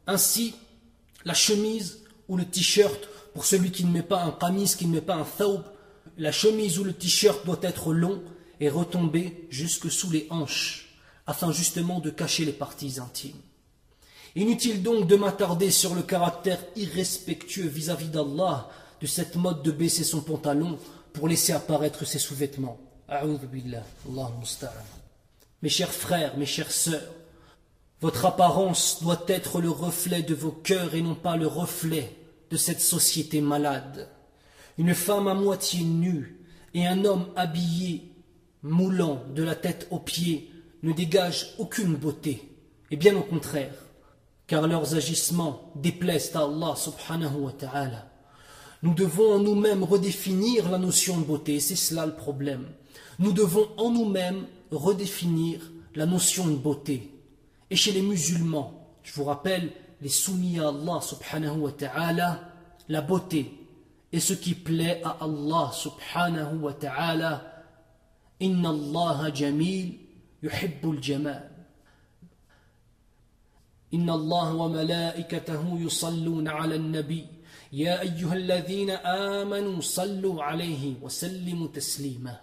Ainsi, 0.07 0.55
la 1.25 1.35
chemise 1.35 2.05
ou 2.29 2.37
le 2.37 2.45
t-shirt, 2.45 3.09
pour 3.33 3.45
celui 3.47 3.71
qui 3.71 3.85
ne 3.85 3.93
met 3.93 4.03
pas 4.03 4.23
un 4.23 4.31
qamis, 4.31 4.75
qui 4.77 4.87
ne 4.87 4.93
met 4.93 5.01
pas 5.01 5.17
un 5.17 5.25
thawb, 5.25 5.63
la 6.19 6.33
chemise 6.33 6.79
ou 6.79 6.85
le 6.85 6.93
t-shirt 6.93 7.45
doit 7.45 7.59
être 7.63 7.93
long 7.93 8.23
et 8.61 8.69
retomber 8.69 9.47
jusque 9.51 9.91
sous 9.91 10.11
les 10.11 10.27
hanches, 10.31 10.97
afin 11.27 11.51
justement 11.51 12.01
de 12.01 12.11
cacher 12.11 12.45
les 12.45 12.53
parties 12.53 13.01
intimes. 13.01 13.41
Inutile 14.37 14.83
donc 14.83 15.07
de 15.07 15.17
m'attarder 15.17 15.71
sur 15.71 15.95
le 15.95 16.03
caractère 16.03 16.59
irrespectueux 16.77 17.69
vis-à-vis 17.69 18.09
d'Allah 18.09 18.69
de 19.01 19.07
cette 19.07 19.37
mode 19.37 19.63
de 19.63 19.71
baisser 19.71 20.05
son 20.05 20.21
pantalon 20.21 20.79
pour 21.13 21.29
laisser 21.29 21.53
apparaître 21.53 22.05
ses 22.05 22.19
sous-vêtements. 22.19 22.79
Mes 25.65 25.71
chers 25.71 25.95
frères, 25.95 26.37
mes 26.37 26.45
chères 26.45 26.71
sœurs, 26.71 27.15
votre 28.03 28.27
apparence 28.27 29.03
doit 29.03 29.25
être 29.29 29.63
le 29.63 29.71
reflet 29.71 30.21
de 30.21 30.35
vos 30.35 30.51
cœurs 30.51 30.95
et 30.95 31.01
non 31.01 31.15
pas 31.15 31.39
le 31.39 31.47
reflet 31.47 32.15
de 32.51 32.59
cette 32.59 32.83
société 32.83 33.41
malade. 33.41 34.11
Une 34.77 34.93
femme 34.93 35.27
à 35.27 35.33
moitié 35.33 35.83
nue 35.83 36.39
et 36.75 36.87
un 36.87 37.07
homme 37.07 37.29
habillé, 37.35 38.13
moulant 38.63 39.25
de 39.35 39.43
la 39.43 39.55
tête 39.55 39.89
aux 39.91 40.01
pieds, 40.01 40.51
ne 40.83 40.93
dégagent 40.93 41.55
aucune 41.57 41.97
beauté, 41.97 42.47
et 42.91 42.97
bien 42.99 43.17
au 43.17 43.23
contraire 43.23 43.73
car 44.47 44.67
leurs 44.67 44.95
agissements 44.95 45.73
déplaisent 45.77 46.37
à 46.37 46.41
Allah 46.41 46.75
subhanahu 46.77 47.37
wa 47.37 47.53
ta'ala. 47.53 48.11
Nous 48.83 48.93
devons 48.93 49.37
en 49.37 49.39
nous-mêmes 49.39 49.83
redéfinir 49.83 50.71
la 50.71 50.77
notion 50.77 51.19
de 51.19 51.25
beauté, 51.25 51.59
c'est 51.59 51.75
cela 51.75 52.05
le 52.05 52.15
problème. 52.15 52.67
Nous 53.20 53.34
devons 53.34 53.68
en 53.78 53.92
nous-mêmes 53.92 54.46
redéfinir 54.72 55.60
la 55.96 56.06
notion 56.06 56.48
de 56.48 56.56
beauté. 56.56 57.12
Et 57.70 57.76
chez 57.76 57.92
les 57.92 58.02
musulmans, 58.02 58.88
je 59.04 59.14
vous 59.14 59.24
rappelle, 59.24 59.72
les 60.02 60.10
soumis 60.10 60.60
à 60.60 60.70
Allah 60.70 61.02
subhanahu 61.02 61.60
wa 61.60 61.72
ta'ala, 61.72 62.52
la 62.88 63.02
beauté 63.02 63.52
est 64.12 64.20
ce 64.20 64.34
qui 64.34 64.56
plaît 64.56 65.02
à 65.04 65.18
Allah 65.22 65.72
subhanahu 65.74 66.60
wa 66.60 66.74
ta'ala. 66.74 67.64
Inna 68.40 68.70
Allah 68.70 69.34
jamil 69.34 69.96
yuhibbul 70.42 71.02
jamal. 71.02 71.50
إن 73.94 74.10
الله 74.10 74.54
وملائكته 74.54 75.80
يصلون 75.80 76.48
على 76.48 76.76
النبي 76.76 77.26
يا 77.74 78.02
أيها 78.02 78.34
الذين 78.34 78.90
آمنوا 79.42 79.82
صلوا 79.82 80.44
عليه 80.44 80.94
وسلموا 81.02 81.68
تسليما 81.68 82.43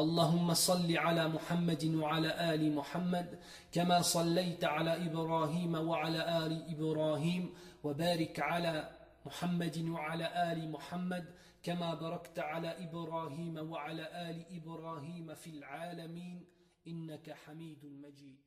اللهم 0.00 0.54
صل 0.54 0.96
على 0.96 1.28
محمد 1.28 1.84
وعلى 1.84 2.54
آل 2.54 2.74
محمد 2.74 3.38
كما 3.72 4.02
صليت 4.02 4.64
على 4.64 5.06
إبراهيم 5.06 5.74
وعلى 5.74 6.46
آل 6.46 6.74
إبراهيم 6.74 7.54
وبارك 7.84 8.40
على 8.40 8.90
محمد 9.26 9.78
وعلى 9.78 10.52
آل 10.52 10.70
محمد 10.70 11.24
كما 11.62 11.94
باركت 11.94 12.38
على 12.38 12.68
إبراهيم 12.88 13.70
وعلى 13.70 14.30
آل 14.30 14.56
إبراهيم 14.56 15.34
في 15.34 15.50
العالمين 15.50 16.44
إنك 16.86 17.30
حميد 17.30 17.84
مجيد. 17.84 18.43